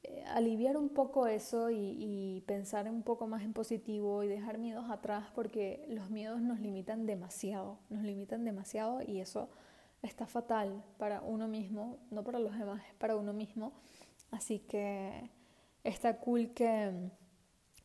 eh, 0.03 0.23
aliviar 0.29 0.77
un 0.77 0.89
poco 0.89 1.27
eso 1.27 1.69
y, 1.69 2.43
pensar 2.47 2.89
un 2.89 3.03
poco 3.03 3.27
más 3.27 3.43
en 3.43 3.53
positivo 3.53 4.23
y 4.23 4.27
dejar 4.27 4.57
miedos 4.57 4.89
atrás 4.89 5.27
porque 5.36 5.86
los 5.89 6.10
miedos 6.10 6.41
nos 6.41 6.60
limitan 6.60 7.05
demasiado, 7.05 7.77
nos 7.89 8.03
limitan 8.03 8.43
demasiado 8.43 9.01
y 9.03 9.19
eso 9.19 9.49
está 10.01 10.25
fatal 10.25 10.84
para 10.97 11.21
uno 11.21 11.47
mismo, 11.47 11.99
no 12.10 12.23
para 12.23 12.39
los 12.39 12.57
demás, 12.57 12.81
es 12.89 12.95
para 12.95 13.15
uno 13.15 13.31
mismo. 13.31 13.73
Así 14.31 14.60
que 14.60 15.29
está 15.84 16.17
cool 16.19 16.51
que, 16.53 17.12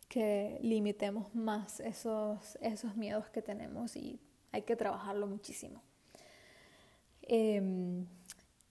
que 0.09 0.59
limitemos 0.62 1.35
más 1.35 1.81
esos, 1.81 2.57
esos 2.62 2.96
miedos 2.96 3.29
que 3.29 3.42
tenemos 3.42 3.94
y 3.94 4.20
hay 4.57 4.62
que 4.62 4.75
trabajarlo 4.75 5.27
muchísimo. 5.27 5.83
Em, 7.23 8.07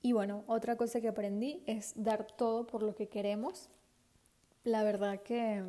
y 0.01 0.13
bueno, 0.13 0.43
otra 0.47 0.75
cosa 0.75 0.99
que 0.99 1.07
aprendí 1.07 1.61
es 1.67 1.93
dar 1.95 2.25
todo 2.25 2.65
por 2.65 2.81
lo 2.81 2.95
que 2.95 3.07
queremos. 3.07 3.69
La 4.63 4.83
verdad 4.83 5.21
que 5.21 5.63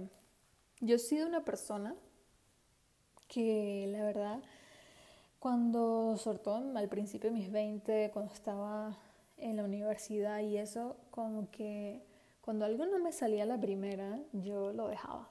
yo 0.80 0.96
he 0.96 0.98
sido 0.98 1.26
una 1.26 1.44
persona 1.44 1.94
que 3.28 3.86
la 3.88 4.04
verdad 4.04 4.42
cuando, 5.38 6.16
sobre 6.16 6.40
al 6.74 6.88
principio 6.88 7.30
de 7.30 7.36
mis 7.36 7.52
20, 7.52 8.10
cuando 8.12 8.32
estaba 8.32 8.96
en 9.36 9.56
la 9.56 9.64
universidad 9.64 10.40
y 10.40 10.56
eso, 10.56 10.96
como 11.10 11.50
que 11.50 12.02
cuando 12.40 12.64
algo 12.64 12.86
no 12.86 12.98
me 12.98 13.12
salía 13.12 13.44
la 13.44 13.60
primera, 13.60 14.18
yo 14.32 14.72
lo 14.72 14.88
dejaba. 14.88 15.28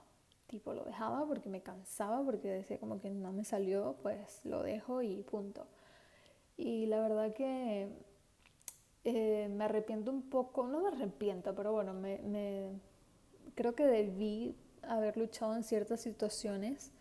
Tipo, 0.56 0.74
lo 0.74 0.86
dejaba 0.86 1.28
porque 1.28 1.50
me 1.50 1.60
cansaba, 1.60 2.24
porque 2.24 2.48
decía 2.48 2.80
como 2.80 3.02
que 3.02 3.10
no 3.10 3.34
me 3.34 3.44
salió, 3.44 3.98
pues 4.02 4.40
lo 4.46 4.64
dejo 4.64 5.02
y 5.02 5.22
punto. 5.24 5.68
Y 6.56 6.86
la 6.86 7.02
verdad 7.02 7.34
que 7.34 7.90
eh, 9.04 9.50
me 9.50 9.66
arrepiento 9.66 10.12
un 10.12 10.22
poco, 10.22 10.66
no 10.66 10.80
me 10.80 10.88
arrepiento, 10.88 11.54
pero 11.54 11.74
bueno, 11.74 11.94
me, 11.94 12.20
me, 12.20 12.70
creo 13.54 13.76
que 13.76 13.86
debí 13.86 14.56
haber 14.84 15.18
luchado 15.18 15.58
en 15.58 15.66
ciertas 15.66 16.00
situaciones 16.00 16.94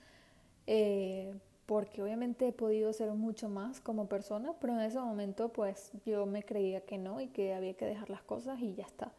eh, 0.67 1.33
porque 1.67 2.03
obviamente 2.03 2.49
he 2.49 2.53
podido 2.53 2.93
ser 2.93 3.13
mucho 3.13 3.49
más 3.49 3.81
como 3.81 4.09
persona, 4.09 4.53
pero 4.61 4.73
en 4.73 4.81
ese 4.81 4.99
momento 4.99 5.51
pues 5.51 5.93
yo 6.05 6.27
me 6.27 6.43
creía 6.43 6.81
que 6.81 6.99
no 6.99 7.21
y 7.21 7.29
que 7.29 7.55
había 7.55 7.75
que 7.75 7.87
dejar 7.87 8.11
las 8.11 8.25
cosas 8.25 8.61
y 8.61 8.75
ya 8.75 8.85
está. 8.85 9.13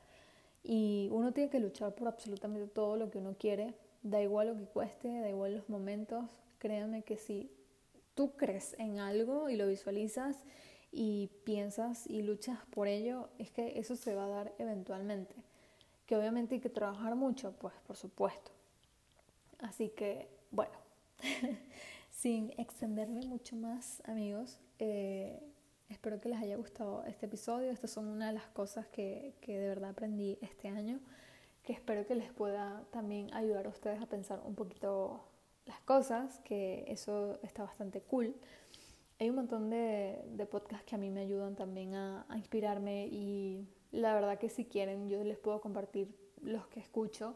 Y 0.61 1.07
uno 1.13 1.31
tiene 1.31 1.49
que 1.49 1.61
luchar 1.61 1.95
por 1.95 2.09
absolutamente 2.09 2.67
todo 2.67 2.97
lo 2.97 3.09
que 3.09 3.19
uno 3.19 3.37
quiere, 3.39 3.73
da 4.05 4.21
igual 4.21 4.49
lo 4.49 4.55
que 4.55 4.65
cueste, 4.65 5.07
da 5.19 5.29
igual 5.29 5.55
los 5.55 5.67
momentos, 5.67 6.29
créanme 6.59 7.01
que 7.01 7.17
si 7.17 7.51
tú 8.13 8.37
crees 8.37 8.75
en 8.77 8.99
algo 8.99 9.49
y 9.49 9.55
lo 9.55 9.67
visualizas 9.67 10.37
y 10.91 11.31
piensas 11.43 12.05
y 12.05 12.21
luchas 12.21 12.59
por 12.69 12.87
ello, 12.87 13.29
es 13.39 13.49
que 13.49 13.79
eso 13.79 13.95
se 13.95 14.13
va 14.13 14.25
a 14.25 14.29
dar 14.29 14.53
eventualmente. 14.59 15.33
Que 16.05 16.15
obviamente 16.15 16.53
hay 16.53 16.61
que 16.61 16.69
trabajar 16.69 17.15
mucho, 17.15 17.53
pues 17.53 17.73
por 17.87 17.97
supuesto. 17.97 18.51
Así 19.59 19.89
que, 19.89 20.29
bueno, 20.51 20.77
sin 22.11 22.53
extenderme 22.59 23.25
mucho 23.25 23.55
más, 23.55 24.03
amigos, 24.05 24.59
eh, 24.77 25.41
espero 25.89 26.21
que 26.21 26.29
les 26.29 26.39
haya 26.39 26.57
gustado 26.57 27.03
este 27.05 27.25
episodio. 27.25 27.71
Estas 27.71 27.89
son 27.89 28.05
una 28.05 28.27
de 28.27 28.33
las 28.33 28.47
cosas 28.49 28.85
que, 28.85 29.33
que 29.41 29.57
de 29.57 29.67
verdad 29.67 29.89
aprendí 29.89 30.37
este 30.41 30.67
año, 30.67 30.99
que 31.65 31.73
espero 31.73 32.05
que 32.05 32.15
les 32.15 32.31
pueda 32.31 32.83
también 32.91 33.33
ayudar 33.33 33.65
a 33.65 33.69
ustedes 33.69 34.01
a 34.01 34.05
pensar 34.05 34.39
un 34.45 34.55
poquito 34.55 35.25
las 35.65 35.79
cosas, 35.81 36.39
que 36.45 36.85
eso 36.87 37.39
está 37.41 37.63
bastante 37.63 38.01
cool. 38.01 38.35
Hay 39.19 39.29
un 39.29 39.35
montón 39.35 39.69
de, 39.69 40.21
de, 40.27 40.45
podcasts 40.45 40.85
que 40.85 40.95
a 40.95 40.97
mí 40.97 41.09
me 41.09 41.21
ayudan 41.21 41.55
también 41.55 41.95
a, 41.95 42.25
inspirarme 42.35 43.07
y 43.07 43.67
la 43.91 44.13
verdad 44.13 44.37
que 44.37 44.49
si 44.49 44.65
quieren 44.65 45.09
yo 45.09 45.23
les 45.23 45.37
puedo 45.37 45.59
compartir 45.59 46.15
los 46.41 46.67
que 46.67 46.79
escucho. 46.79 47.35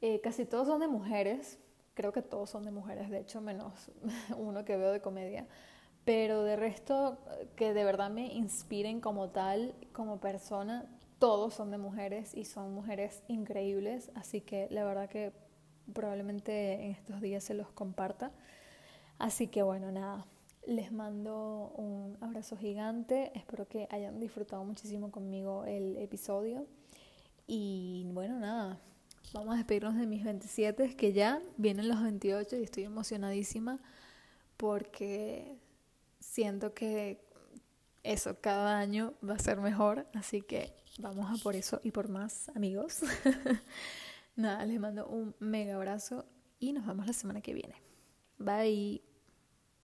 Eh, 0.00 0.20
casi 0.20 0.44
todos 0.44 0.66
son 0.66 0.80
de 0.80 0.88
mujeres, 0.88 1.58
creo 1.94 2.12
que 2.12 2.22
todos 2.22 2.50
son 2.50 2.64
de 2.64 2.70
mujeres, 2.70 3.08
de 3.08 3.20
hecho 3.20 3.40
menos 3.40 3.90
uno 4.36 4.64
que 4.64 4.76
veo 4.76 4.90
de 4.90 5.00
comedia, 5.00 5.46
pero 6.04 6.42
de 6.42 6.56
resto 6.56 7.18
que 7.54 7.72
de 7.72 7.84
verdad 7.84 8.10
me 8.10 8.26
inspiren 8.26 9.00
como 9.00 9.30
tal, 9.30 9.74
como 9.92 10.20
persona, 10.20 10.86
todos 11.18 11.54
son 11.54 11.70
de 11.70 11.78
mujeres 11.78 12.34
y 12.34 12.44
son 12.44 12.72
mujeres 12.72 13.22
increíbles, 13.28 14.10
así 14.14 14.40
que 14.40 14.68
la 14.70 14.84
verdad 14.84 15.08
que 15.08 15.32
probablemente 15.92 16.84
en 16.84 16.90
estos 16.92 17.20
días 17.20 17.44
se 17.44 17.54
los 17.54 17.70
comparta. 17.70 18.32
Así 19.18 19.48
que 19.48 19.62
bueno, 19.62 19.92
nada, 19.92 20.26
les 20.66 20.92
mando 20.92 21.72
un 21.76 22.16
abrazo 22.20 22.56
gigante, 22.56 23.30
espero 23.34 23.68
que 23.68 23.86
hayan 23.90 24.18
disfrutado 24.18 24.64
muchísimo 24.64 25.10
conmigo 25.10 25.64
el 25.64 25.96
episodio 25.98 26.66
y 27.46 28.06
bueno, 28.12 28.38
nada, 28.38 28.80
vamos 29.32 29.54
a 29.54 29.58
despedirnos 29.58 29.96
de 29.96 30.06
mis 30.06 30.24
27, 30.24 30.96
que 30.96 31.12
ya 31.12 31.40
vienen 31.56 31.88
los 31.88 32.02
28 32.02 32.56
y 32.56 32.62
estoy 32.62 32.84
emocionadísima 32.84 33.80
porque 34.56 35.58
siento 36.18 36.72
que 36.72 37.23
eso 38.04 38.40
cada 38.40 38.78
año 38.78 39.14
va 39.28 39.34
a 39.34 39.38
ser 39.38 39.60
mejor, 39.60 40.06
así 40.14 40.42
que 40.42 40.76
vamos 40.98 41.26
a 41.28 41.42
por 41.42 41.56
eso 41.56 41.80
y 41.82 41.90
por 41.90 42.08
más 42.08 42.48
amigos. 42.50 43.00
nada, 44.36 44.64
les 44.66 44.78
mando 44.78 45.06
un 45.08 45.34
mega 45.40 45.74
abrazo 45.74 46.26
y 46.58 46.72
nos 46.72 46.86
vemos 46.86 47.06
la 47.06 47.12
semana 47.12 47.40
que 47.40 47.54
viene. 47.54 47.74
Bye. 48.38 49.13